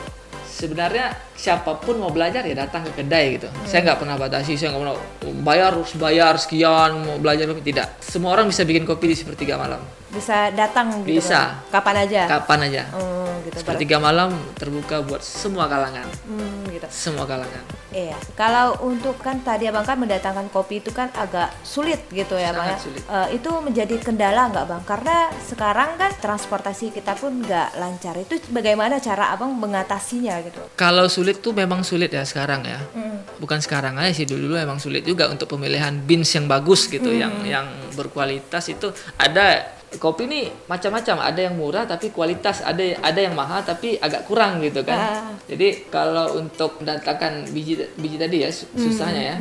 sebenarnya 0.53 1.17
siapa 1.33 1.81
pun 1.81 1.97
mau 1.97 2.13
belajar 2.13 2.45
ya 2.45 2.53
datang 2.53 2.85
ke 2.85 3.01
kedai 3.01 3.41
gitu. 3.41 3.49
Saya 3.65 3.81
nggak 3.89 4.05
pernah 4.05 4.15
batasi, 4.21 4.53
saya 4.53 4.69
nggak 4.71 4.81
pernah 4.85 4.95
"Oh, 4.95 5.35
bayar 5.41 5.73
harus 5.73 5.91
bayar 5.97 6.37
sekian 6.37 7.01
mau 7.01 7.17
belajar 7.17 7.49
kopi 7.49 7.73
tidak. 7.73 7.97
Semua 7.99 8.37
orang 8.37 8.53
bisa 8.53 8.61
bikin 8.61 8.85
kopi 8.85 9.09
di 9.09 9.15
sepertiga 9.17 9.57
malam. 9.57 9.81
Bisa 10.13 10.53
datang 10.53 11.01
gitu 11.01 11.17
Bisa. 11.17 11.57
kan? 11.57 11.81
Kapan 11.81 11.95
aja? 12.05 12.21
Kapan 12.29 12.59
aja. 12.69 12.83
Hmm, 12.93 13.33
gitu. 13.49 13.57
Sepertiga 13.65 13.97
malam 13.97 14.29
terbuka 14.53 15.01
buat 15.01 15.25
semua 15.25 15.65
kalangan. 15.65 16.05
Hmm, 16.29 16.69
gitu. 16.69 16.85
Semua 16.93 17.25
kalangan. 17.25 17.82
Iya. 17.93 18.17
Kalau 18.33 18.81
untuk 18.81 19.21
kan 19.21 19.39
tadi 19.39 19.69
abang 19.69 19.85
kan 19.85 19.95
mendatangkan 19.95 20.49
kopi 20.49 20.81
itu 20.81 20.89
kan 20.89 21.13
agak 21.13 21.53
sulit 21.61 22.03
gitu 22.09 22.35
ya 22.35 22.49
bang. 22.51 22.73
ya. 22.73 22.75
Sangat 22.75 22.81
sulit. 22.81 23.01
Eh, 23.05 23.27
itu 23.37 23.49
menjadi 23.61 23.95
kendala 24.01 24.49
nggak 24.49 24.65
bang? 24.65 24.81
Karena 24.83 25.17
sekarang 25.39 25.89
kan 25.95 26.11
transportasi 26.17 26.89
kita 26.89 27.13
pun 27.13 27.39
nggak 27.39 27.77
lancar. 27.77 28.17
Itu 28.17 28.41
bagaimana 28.49 28.97
cara 28.97 29.29
abang 29.29 29.53
mengatasinya 29.53 30.41
gitu? 30.41 30.59
Kalau 30.73 31.05
sulit 31.05 31.39
tuh 31.39 31.53
memang 31.53 31.85
sulit 31.85 32.09
ya 32.09 32.25
sekarang 32.25 32.65
ya. 32.65 32.81
Hmm. 32.91 33.21
Bukan 33.37 33.61
sekarang 33.61 34.01
aja 34.01 34.11
sih 34.11 34.25
dulu, 34.25 34.49
dulu 34.49 34.55
emang 34.57 34.81
sulit 34.81 35.05
juga 35.05 35.29
untuk 35.29 35.45
pemilihan 35.47 35.93
beans 35.93 36.33
yang 36.33 36.49
bagus 36.49 36.89
gitu, 36.89 37.13
Hmm. 37.13 37.21
yang 37.21 37.33
yang 37.45 37.65
berkualitas 37.93 38.65
itu 38.67 38.89
ada 39.15 39.61
kopi 39.97 40.25
ini 40.29 40.41
macam-macam, 40.69 41.15
ada 41.21 41.41
yang 41.41 41.55
murah 41.57 41.83
tapi 41.83 42.09
kualitas, 42.09 42.61
ada 42.65 42.81
ada 43.01 43.19
yang 43.19 43.33
mahal 43.33 43.61
tapi 43.65 43.97
agak 43.97 44.25
kurang 44.25 44.61
gitu 44.61 44.81
kan. 44.85 44.97
Ah. 44.97 45.31
Jadi 45.45 45.89
kalau 45.89 46.37
untuk 46.37 46.79
mendatangkan 46.81 47.49
biji 47.51 47.81
biji 47.97 48.17
tadi 48.17 48.37
ya 48.45 48.49
Hmm. 48.49 48.79
susahnya 48.79 49.21
ya. 49.33 49.35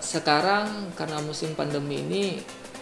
Sekarang 0.00 0.92
karena 0.94 1.18
musim 1.24 1.56
pandemi 1.56 2.00
ini 2.00 2.24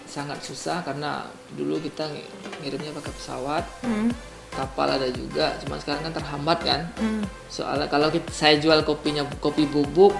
sangat 0.04 0.42
susah 0.44 0.84
karena 0.86 1.26
dulu 1.58 1.80
kita 1.82 2.06
ng- 2.06 2.62
ngirimnya 2.62 2.94
pakai 2.94 3.12
pesawat, 3.18 3.64
Hmm. 3.82 4.10
kapal 4.54 4.86
ada 4.86 5.10
juga, 5.10 5.58
cuma 5.58 5.74
sekarang 5.82 6.06
kan 6.06 6.14
terhambat 6.14 6.58
kan. 6.62 6.80
Hmm. 7.00 7.22
Soalnya 7.50 7.90
kalau 7.90 8.06
kita, 8.14 8.30
saya 8.30 8.54
jual 8.62 8.86
kopinya 8.86 9.26
kopi 9.42 9.66
bubuk, 9.66 10.14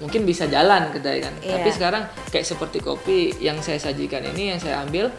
mungkin 0.00 0.24
bisa 0.24 0.48
jalan 0.48 0.88
kedai 0.90 1.20
kan. 1.20 1.34
Iya. 1.44 1.60
Tapi 1.60 1.68
sekarang 1.70 2.02
kayak 2.32 2.46
seperti 2.48 2.78
kopi 2.80 3.36
yang 3.38 3.60
saya 3.60 3.76
sajikan 3.76 4.24
ini 4.32 4.56
yang 4.56 4.60
saya 4.60 4.80
ambil 4.82 5.12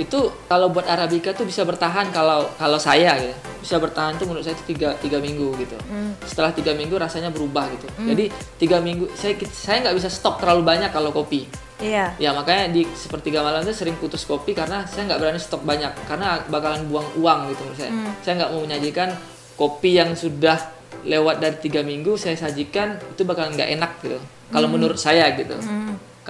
itu 0.00 0.18
kalau 0.44 0.68
buat 0.68 0.84
arabica 0.84 1.30
tuh 1.30 1.44
bisa 1.44 1.62
bertahan 1.62 2.08
kalau 2.08 2.48
kalau 2.54 2.76
saya 2.76 3.12
gitu 3.16 3.34
bisa 3.60 3.76
bertahan 3.76 4.16
tuh 4.16 4.24
menurut 4.24 4.40
saya 4.40 4.56
itu 4.56 4.64
tiga, 4.66 4.96
tiga 4.96 5.18
minggu 5.18 5.52
gitu 5.56 5.76
Hmm. 5.84 6.16
setelah 6.24 6.48
tiga 6.50 6.72
minggu 6.72 6.96
rasanya 6.96 7.28
berubah 7.28 7.68
gitu 7.70 7.86
jadi 8.06 8.24
tiga 8.56 8.78
minggu 8.78 9.12
saya 9.12 9.36
saya 9.46 9.84
nggak 9.84 9.96
bisa 9.96 10.08
stok 10.08 10.40
terlalu 10.40 10.62
banyak 10.62 10.88
kalau 10.88 11.10
kopi 11.10 11.44
Iya. 11.80 12.12
Ya 12.20 12.36
makanya 12.36 12.68
di 12.68 12.84
sepertiga 12.92 13.40
malam 13.40 13.64
itu 13.64 13.72
sering 13.72 13.96
putus 13.96 14.28
kopi 14.28 14.52
karena 14.52 14.84
saya 14.84 15.08
nggak 15.08 15.16
berani 15.16 15.40
stok 15.40 15.64
banyak 15.64 15.88
karena 16.04 16.44
bakalan 16.44 16.84
buang 16.84 17.08
uang 17.16 17.48
gitu 17.48 17.60
menurut 17.64 17.78
saya. 17.80 17.92
Saya 18.20 18.34
nggak 18.36 18.50
mau 18.52 18.60
menyajikan 18.60 19.08
kopi 19.56 19.96
yang 19.96 20.12
sudah 20.12 20.60
lewat 21.00 21.40
dari 21.40 21.56
tiga 21.56 21.80
minggu 21.80 22.20
saya 22.20 22.36
sajikan 22.36 23.00
itu 23.00 23.24
bakalan 23.24 23.56
nggak 23.56 23.70
enak 23.80 23.92
gitu. 24.04 24.20
Kalau 24.52 24.68
menurut 24.68 25.00
saya 25.00 25.32
gitu. 25.32 25.56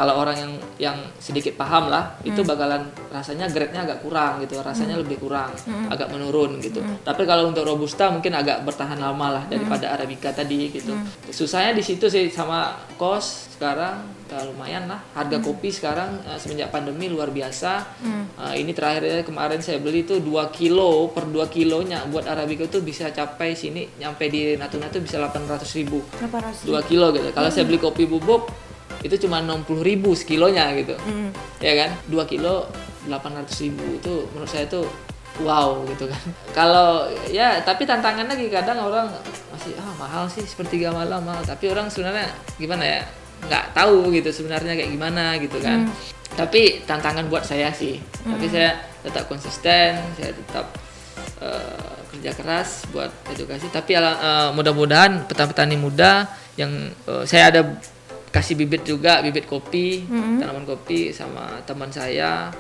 Kalau 0.01 0.17
orang 0.17 0.33
yang 0.33 0.53
yang 0.81 0.97
sedikit 1.21 1.61
paham 1.61 1.93
lah 1.93 2.17
itu 2.25 2.41
bakalan 2.41 2.89
rasanya 3.13 3.53
grade-nya 3.53 3.85
agak 3.85 4.01
kurang 4.01 4.41
gitu, 4.41 4.57
rasanya 4.65 4.97
lebih 4.97 5.21
kurang, 5.21 5.53
agak 5.93 6.09
menurun 6.09 6.57
gitu. 6.65 6.81
Tapi 7.05 7.29
kalau 7.29 7.53
untuk 7.53 7.69
robusta 7.69 8.09
mungkin 8.09 8.33
agak 8.33 8.65
bertahan 8.65 8.97
lama 8.97 9.37
lah 9.37 9.45
daripada 9.53 9.93
arabica 9.93 10.33
tadi 10.33 10.73
gitu. 10.73 10.97
Susahnya 11.29 11.77
di 11.77 11.85
situ 11.85 12.09
sih 12.09 12.33
sama 12.33 12.81
kos 12.97 13.53
sekarang 13.61 14.01
ya 14.33 14.41
lumayan 14.49 14.89
lah. 14.89 15.05
Harga 15.13 15.37
kopi 15.43 15.69
sekarang 15.69 16.17
eh, 16.25 16.39
semenjak 16.41 16.73
pandemi 16.73 17.13
luar 17.13 17.29
biasa. 17.29 18.01
Eh, 18.41 18.65
ini 18.65 18.73
terakhirnya 18.73 19.21
kemarin 19.21 19.61
saya 19.61 19.85
beli 19.85 20.09
tuh 20.09 20.25
2 20.25 20.49
kilo 20.49 21.13
per 21.13 21.29
2 21.29 21.45
kilonya 21.53 22.09
buat 22.09 22.25
arabica 22.25 22.65
tuh 22.73 22.81
bisa 22.81 23.13
capai 23.13 23.53
sini 23.53 23.85
nyampe 24.01 24.33
di 24.33 24.57
Natuna 24.57 24.89
tuh 24.89 25.05
bisa 25.05 25.21
800 25.21 25.61
ribu. 25.77 26.01
Kenapa 26.17 26.41
harus? 26.41 26.65
2 26.65 26.89
kilo 26.89 27.13
gitu. 27.13 27.29
Kalau 27.37 27.53
saya 27.53 27.69
beli 27.69 27.77
kopi 27.77 28.09
bubuk 28.09 28.70
itu 29.01 29.17
cuma 29.27 29.41
60 29.41 29.81
ribu 29.81 30.13
sekilonya 30.13 30.77
gitu. 30.77 30.95
Hmm. 31.01 31.33
ya 31.61 31.73
kan? 31.87 31.91
2 32.13 32.21
kilo 32.29 32.69
800 33.09 33.49
ribu. 33.65 33.85
Itu 33.97 34.29
menurut 34.33 34.51
saya 34.51 34.69
tuh 34.69 34.85
wow 35.41 35.81
gitu 35.89 36.05
kan. 36.05 36.23
Kalau 36.59 37.09
ya 37.33 37.65
tapi 37.65 37.89
tantangan 37.89 38.29
lagi 38.29 38.53
kadang 38.53 38.85
orang 38.85 39.09
masih 39.53 39.73
ah 39.81 39.93
mahal 39.97 40.29
sih 40.29 40.45
sepertiga 40.45 40.93
malam 40.93 41.25
mahal. 41.25 41.41
Tapi 41.45 41.73
orang 41.73 41.89
sebenarnya 41.89 42.29
gimana 42.61 42.85
ya? 42.85 43.01
Nggak 43.41 43.65
tahu 43.73 44.13
gitu 44.13 44.29
sebenarnya 44.29 44.77
kayak 44.77 44.91
gimana 44.93 45.25
gitu 45.41 45.57
kan. 45.65 45.89
Tapi 46.37 46.85
tantangan 46.85 47.25
buat 47.33 47.49
saya 47.49 47.73
sih. 47.73 47.97
Tapi 48.21 48.47
saya 48.53 48.77
tetap 49.01 49.25
konsisten 49.33 49.97
saya 50.21 50.37
tetap 50.37 50.77
eh, 51.41 51.97
kerja 52.13 52.37
keras 52.37 52.85
buat 52.93 53.09
edukasi. 53.33 53.73
Tapi 53.73 53.97
eh, 53.97 54.49
mudah-mudahan 54.53 55.25
petani-petani 55.25 55.81
muda 55.81 56.29
yang 56.61 56.93
eh, 57.09 57.25
saya 57.25 57.49
ada 57.49 57.61
kasih 58.31 58.55
bibit 58.55 58.83
juga 58.83 59.19
bibit 59.21 59.45
kopi 59.45 60.07
tanaman 60.39 60.63
kopi 60.63 61.11
sama 61.11 61.59
teman 61.65 61.91
saya. 61.91 62.51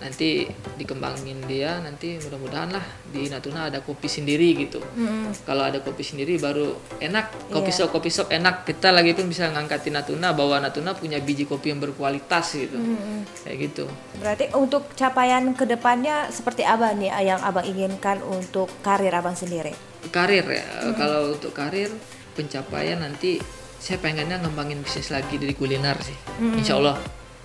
Nanti 0.00 0.48
dikembangin 0.80 1.44
dia 1.44 1.76
nanti 1.76 2.16
mudah-mudahan 2.16 2.72
lah 2.72 2.80
di 3.12 3.28
Natuna 3.28 3.68
ada 3.68 3.84
kopi 3.84 4.08
sendiri 4.08 4.56
gitu. 4.56 4.80
Hmm. 4.96 5.28
kalau 5.44 5.68
ada 5.68 5.76
kopi 5.84 6.00
sendiri 6.00 6.40
baru 6.40 6.72
enak. 6.98 7.52
Kopi 7.52 7.68
Iya. 7.68 7.84
shop 7.84 7.92
kopi 7.92 8.08
shop 8.08 8.32
enak. 8.32 8.64
Kita 8.64 8.96
lagi 8.96 9.12
pun 9.12 9.28
bisa 9.28 9.52
ngangkatin 9.52 10.00
Natuna 10.00 10.32
bahwa 10.32 10.56
Natuna 10.56 10.96
punya 10.96 11.20
biji 11.20 11.44
kopi 11.44 11.76
yang 11.76 11.84
berkualitas 11.84 12.56
gitu. 12.56 12.80
Hmm. 12.80 13.28
kayak 13.44 13.56
gitu. 13.60 13.84
Berarti 14.24 14.48
untuk 14.56 14.88
capaian 14.96 15.52
ke 15.52 15.68
depannya 15.68 16.32
seperti 16.32 16.64
apa 16.64 16.96
nih 16.96 17.12
yang 17.20 17.44
abang 17.44 17.68
inginkan 17.68 18.24
untuk 18.24 18.72
karir 18.80 19.12
abang 19.12 19.36
sendiri? 19.36 19.76
karir 20.08 20.48
ya. 20.48 20.64
Kalau 20.96 21.36
untuk 21.36 21.52
karir 21.52 21.92
pencapaian 22.32 23.04
nanti 23.04 23.36
saya 23.80 23.96
pengennya 23.96 24.36
ngembangin 24.44 24.84
bisnis 24.84 25.08
lagi 25.08 25.40
dari 25.40 25.56
kuliner 25.56 25.96
sih. 26.04 26.14
Insya 26.38 26.76
Allah 26.76 27.00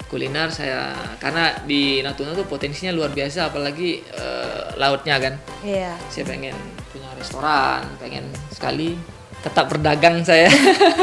kuliner 0.05 0.53
saya 0.53 0.93
karena 1.17 1.57
di 1.65 2.03
Natuna 2.03 2.37
tuh 2.37 2.45
potensinya 2.45 2.93
luar 2.93 3.09
biasa 3.09 3.49
apalagi 3.49 4.03
eh, 4.03 4.75
lautnya 4.75 5.15
kan. 5.17 5.33
Iya. 5.63 5.95
saya 6.11 6.27
pengen 6.27 6.53
punya 6.91 7.09
restoran 7.17 7.87
pengen 7.97 8.27
sekali 8.51 8.99
tetap 9.39 9.71
berdagang 9.71 10.25
saya. 10.27 10.51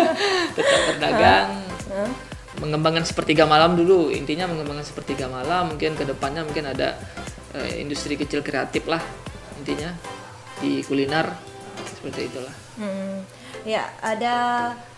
Tetap 0.58 0.80
berdagang. 0.92 1.62
Mengembangkan 2.58 3.06
sepertiga 3.06 3.46
malam 3.48 3.78
dulu. 3.78 4.12
Intinya 4.12 4.50
mengembangkan 4.50 4.84
sepertiga 4.84 5.30
malam 5.30 5.72
mungkin 5.72 5.96
ke 5.96 6.04
depannya 6.04 6.44
mungkin 6.44 6.68
ada 6.68 6.98
eh, 7.56 7.80
industri 7.80 8.20
kecil 8.20 8.44
kreatif 8.44 8.84
lah 8.84 9.00
intinya 9.62 9.96
di 10.60 10.84
kuliner. 10.84 11.32
Seperti 11.88 12.28
itulah. 12.28 12.54
Hmm. 12.76 13.41
Ya, 13.62 13.86
ada 14.02 14.34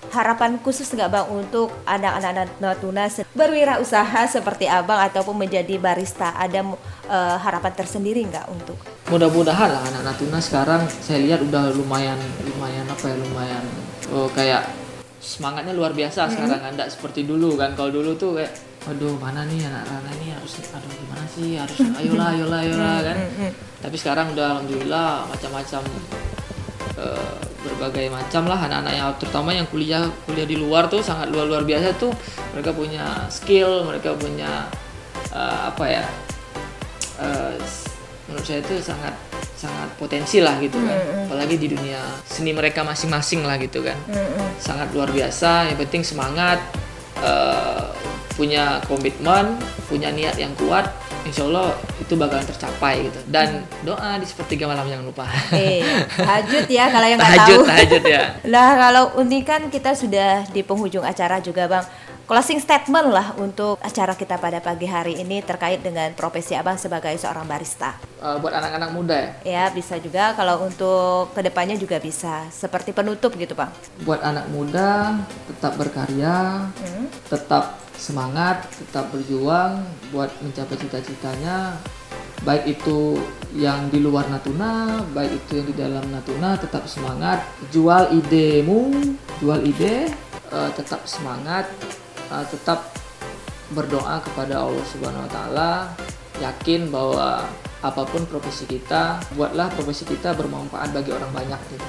harapan 0.09 0.57
khusus 0.57 0.88
nggak 0.88 1.12
bang 1.12 1.27
untuk 1.29 1.68
anak-anak 1.85 2.48
Natuna 2.64 3.12
berwirausaha 3.37 4.24
seperti 4.24 4.64
abang 4.64 5.05
ataupun 5.05 5.37
menjadi 5.37 5.77
barista? 5.77 6.33
Ada 6.33 6.64
eh, 7.09 7.37
harapan 7.40 7.72
tersendiri 7.77 8.24
nggak 8.24 8.48
untuk? 8.48 8.79
mudah-mudahan 9.05 9.68
lah 9.68 9.85
anak 9.85 10.00
Natuna 10.00 10.40
sekarang 10.40 10.88
saya 10.88 11.20
lihat 11.20 11.44
udah 11.44 11.77
lumayan 11.77 12.16
lumayan 12.40 12.88
apa 12.88 13.05
ya 13.12 13.16
lumayan 13.20 13.61
oh, 14.09 14.33
kayak 14.33 14.64
semangatnya 15.20 15.77
luar 15.77 15.92
biasa 15.92 16.29
sekarang. 16.29 16.61
Kan 16.61 16.72
nggak 16.77 16.88
seperti 16.92 17.24
dulu 17.24 17.57
kan. 17.57 17.72
Kalau 17.72 17.92
dulu 17.92 18.16
tuh 18.16 18.40
kayak 18.40 18.53
aduh 18.85 19.17
mana 19.17 19.48
nih 19.48 19.65
anak 19.65 19.88
Rana 19.88 20.12
nih? 20.21 20.37
Harus 20.37 20.60
aduh 20.73 20.92
gimana 20.92 21.25
sih? 21.29 21.56
Harus 21.56 21.79
ayolah 21.81 22.29
ayolah 22.37 22.60
ayolah 22.65 22.98
kan. 23.00 23.17
Tapi 23.81 23.96
sekarang 23.96 24.37
udah 24.37 24.46
alhamdulillah 24.56 25.29
macam-macam 25.29 25.83
eh, 26.97 27.35
berbagai 27.65 28.07
macam 28.09 28.47
lah. 28.47 28.59
Anak-anak 28.65 28.92
yang 28.92 29.09
terutama 29.19 29.51
yang 29.51 29.67
kuliah 29.69 30.05
kuliah 30.25 30.45
di 30.45 30.55
luar 30.55 30.87
tuh 30.87 31.01
sangat 31.01 31.31
luar 31.31 31.47
luar 31.47 31.63
biasa 31.63 31.97
tuh. 31.97 32.13
Mereka 32.53 32.71
punya 32.73 33.05
skill 33.29 33.85
mereka 33.85 34.15
punya 34.15 34.69
eh, 35.33 35.61
apa 35.69 35.85
ya 35.87 36.05
s- 37.61 37.87
menurut 38.27 38.45
saya 38.45 38.61
itu 38.65 38.81
sangat 38.81 39.15
sangat 39.55 39.88
potensi 39.97 40.40
lah 40.40 40.57
gitu 40.61 40.77
kan. 40.81 40.99
Apalagi 41.29 41.57
di 41.57 41.69
dunia 41.71 42.01
seni 42.25 42.53
mereka 42.53 42.85
masing-masing 42.85 43.45
lah 43.45 43.57
gitu 43.57 43.81
kan. 43.81 43.97
Sangat 44.59 44.92
luar 44.92 45.09
biasa. 45.09 45.71
Yang 45.73 45.88
penting 45.88 46.03
semangat 46.05 46.59
eh, 47.21 47.85
punya 48.35 48.83
komitmen 48.85 49.55
punya 49.87 50.11
niat 50.11 50.35
yang 50.37 50.51
kuat. 50.59 50.90
Insya 51.25 51.47
Allah 51.49 51.73
itu 52.05 52.15
bakalan 52.15 52.44
tercapai 52.44 53.09
gitu 53.09 53.17
dan 53.27 53.48
doa 53.81 54.17
di 54.17 54.25
sepertiga 54.25 54.65
malam 54.65 54.85
jangan 54.85 55.05
lupa 55.05 55.25
Iya, 55.50 56.05
tahajud 56.21 56.65
ya 56.69 56.85
kalau 56.87 57.07
yang 57.07 57.17
nggak 57.17 57.40
tahu. 57.40 57.63
tahajud 57.65 58.02
ya 58.05 58.23
Nah, 58.55 58.69
kalau 58.77 59.05
ini 59.19 59.40
kan 59.40 59.67
kita 59.67 59.92
sudah 59.92 60.44
di 60.46 60.61
penghujung 60.61 61.02
acara 61.02 61.40
juga, 61.40 61.65
Bang. 61.65 61.87
Closing 62.25 62.57
statement 62.57 63.09
lah 63.11 63.37
untuk 63.37 63.77
acara 63.79 64.13
kita 64.13 64.37
pada 64.38 64.57
pagi 64.57 64.85
hari 64.87 65.19
ini 65.19 65.40
terkait 65.40 65.81
dengan 65.81 66.09
profesi 66.13 66.52
Abang 66.52 66.75
sebagai 66.75 67.13
seorang 67.15 67.44
barista. 67.44 68.00
Eh, 68.17 68.37
buat 68.38 68.48
anak-anak 68.50 68.90
muda 68.90 69.13
ya 69.15 69.31
Ya, 69.44 69.65
bisa 69.69 69.96
juga 69.96 70.33
kalau 70.33 70.65
untuk 70.65 71.33
ke 71.33 71.40
depannya 71.40 71.77
juga 71.77 71.96
bisa. 71.98 72.48
Seperti 72.50 72.92
penutup 72.92 73.33
gitu, 73.35 73.52
Bang. 73.52 73.69
buat 74.00 74.21
anak 74.21 74.48
muda 74.48 75.21
tetap 75.46 75.77
berkarya, 75.77 76.65
tetap 77.27 77.84
semangat, 78.05 78.69
tetap 78.77 79.09
berjuang 79.09 79.81
buat 80.13 80.29
mencapai 80.44 80.77
cita-citanya. 80.77 81.81
Baik 82.44 82.77
itu 82.77 83.17
yang 83.57 83.88
di 83.88 84.05
luar 84.05 84.29
Natuna, 84.29 85.00
baik 85.17 85.33
itu 85.33 85.65
yang 85.65 85.69
di 85.73 85.77
dalam 85.81 86.05
Natuna, 86.13 86.61
tetap 86.61 86.85
semangat. 86.85 87.40
Jual 87.73 88.13
idemu, 88.13 88.92
jual 89.40 89.65
ide, 89.65 90.13
eh, 90.52 90.71
tetap 90.77 91.09
semangat, 91.09 91.65
eh, 92.29 92.44
tetap 92.52 92.92
berdoa 93.73 94.21
kepada 94.21 94.61
Allah 94.61 94.85
Subhanahu 94.92 95.25
Wa 95.25 95.33
Taala. 95.33 95.73
Yakin 96.44 96.92
bahwa 96.92 97.48
apa 97.81 98.02
pun 98.05 98.29
profesi 98.29 98.69
kita, 98.69 99.25
buatlah 99.33 99.73
profesi 99.73 100.05
kita 100.05 100.37
bermanfaat 100.37 100.92
bagi 100.92 101.17
orang 101.17 101.33
banyak 101.33 101.61
gitu. 101.73 101.88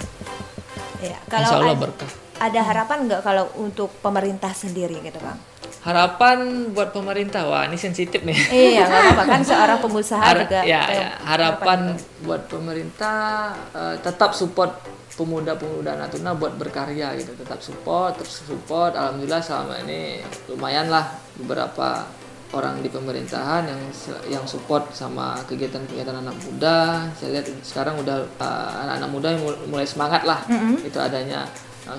Ya, 1.03 1.19
Insya 1.27 1.59
Allah 1.59 1.75
berkah. 1.75 2.24
Ada 2.35 2.59
harapan 2.61 3.05
nggak 3.05 3.21
kalau 3.21 3.47
untuk 3.55 3.89
pemerintah 3.99 4.51
sendiri 4.51 4.99
gitu, 4.99 5.19
Bang? 5.19 5.39
Harapan 5.81 6.37
buat 6.73 6.89
pemerintah, 6.89 7.45
wah 7.45 7.63
ini 7.63 7.77
sensitif 7.77 8.21
nih. 8.21 8.33
Iya, 8.49 8.83
nggak 8.83 9.01
apa-apa 9.05 9.23
kan 9.27 9.41
seorang 9.49 9.79
pengusaha 9.79 10.17
Har- 10.19 10.41
juga. 10.41 10.59
ya, 10.65 10.81
ya, 10.83 11.07
harapan 11.21 11.93
buat 12.21 12.49
pemerintah 12.49 13.53
eh, 13.69 13.95
tetap 14.01 14.33
support 14.33 14.81
pemuda-pemuda 15.15 15.95
Natuna 15.95 16.33
buat 16.33 16.57
berkarya 16.57 17.13
gitu, 17.15 17.31
tetap 17.35 17.61
support, 17.61 18.17
terus 18.17 18.43
support. 18.43 18.93
Alhamdulillah 18.93 19.39
selama 19.39 19.77
ini 19.85 20.19
lumayan 20.49 20.89
lah 20.89 21.05
beberapa 21.37 22.03
orang 22.51 22.79
di 22.79 22.89
pemerintahan 22.89 23.63
yang 23.63 23.81
yang 24.27 24.45
support 24.45 24.89
sama 24.91 25.37
kegiatan-kegiatan 25.45 26.17
anak 26.17 26.35
muda. 26.41 27.07
Saya 27.13 27.39
lihat 27.39 27.45
sekarang 27.61 28.01
udah 28.01 28.25
eh, 28.25 28.69
anak-anak 28.83 29.09
muda 29.09 29.27
yang 29.31 29.41
mul- 29.41 29.61
mulai 29.69 29.85
semangat 29.85 30.25
lah. 30.25 30.41
Itu 30.81 30.97
adanya 30.97 31.45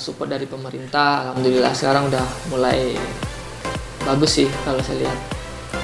support 0.02 0.26
dari 0.26 0.50
pemerintah. 0.50 1.30
Alhamdulillah 1.30 1.70
sekarang 1.70 2.10
udah 2.10 2.26
mulai 2.50 2.98
bagus 4.02 4.42
sih 4.42 4.48
kalau 4.66 4.82
saya 4.82 5.06
lihat. 5.06 5.18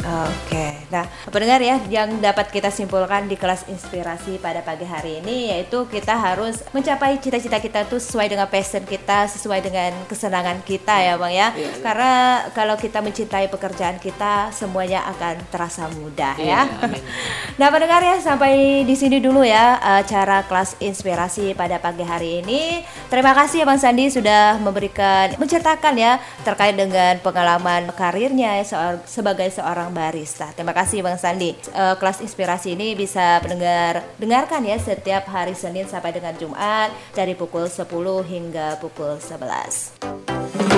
Oke, 0.03 0.82
nah 0.93 1.09
pendengar 1.33 1.65
ya 1.65 1.81
yang 1.89 2.21
dapat 2.21 2.53
kita 2.53 2.69
simpulkan 2.69 3.25
di 3.25 3.41
kelas 3.41 3.65
inspirasi 3.65 4.37
pada 4.37 4.61
pagi 4.61 4.85
hari 4.85 5.25
ini 5.25 5.49
yaitu 5.49 5.89
kita 5.89 6.13
harus 6.13 6.61
mencapai 6.77 7.17
cita-cita 7.17 7.57
kita 7.57 7.89
tuh 7.89 7.97
sesuai 7.97 8.29
dengan 8.29 8.45
passion 8.53 8.85
kita, 8.85 9.25
sesuai 9.33 9.65
dengan 9.65 9.97
kesenangan 10.05 10.61
kita 10.61 10.93
ya 11.01 11.17
bang 11.17 11.33
ya. 11.33 11.49
Iya, 11.57 11.65
iya. 11.65 11.71
Karena 11.81 12.13
kalau 12.53 12.77
kita 12.77 13.01
mencintai 13.01 13.49
pekerjaan 13.49 13.97
kita 13.97 14.53
semuanya 14.53 15.09
akan 15.09 15.41
terasa 15.49 15.89
mudah 15.89 16.37
ya. 16.37 16.69
Iya, 16.69 16.85
amin. 16.85 17.03
Nah 17.53 17.69
pendengar 17.69 18.01
ya 18.01 18.17
sampai 18.19 18.83
di 18.83 18.97
sini 18.97 19.21
dulu 19.21 19.45
ya 19.45 19.77
acara 19.79 20.45
kelas 20.49 20.81
inspirasi 20.81 21.53
pada 21.57 21.81
pagi 21.81 22.05
hari 22.05 22.45
ini. 22.45 22.83
Terima 23.13 23.37
kasih 23.37 23.63
ya 23.63 23.67
Bang 23.69 23.79
Sandi 23.81 24.09
sudah 24.09 24.57
memberikan 24.59 25.37
menceritakan 25.37 25.95
ya 25.95 26.19
terkait 26.43 26.75
dengan 26.75 27.21
pengalaman 27.21 27.93
karirnya 27.93 28.61
ya, 28.61 28.65
sebagai 29.05 29.49
seorang 29.53 29.93
barista. 29.93 30.51
Terima 30.57 30.73
kasih 30.73 30.82
Bang 31.05 31.19
Sandi. 31.21 31.55
Eh, 31.55 31.95
kelas 32.01 32.19
inspirasi 32.19 32.75
ini 32.75 32.99
bisa 32.99 33.39
pendengar 33.39 34.03
dengarkan 34.19 34.67
ya 34.67 34.77
setiap 34.83 35.31
hari 35.31 35.55
Senin 35.55 35.87
sampai 35.87 36.11
dengan 36.11 36.35
Jumat 36.35 36.91
dari 37.15 37.39
pukul 37.39 37.71
10 37.71 37.87
hingga 38.27 38.83
pukul 38.83 39.23
11. 39.23 40.72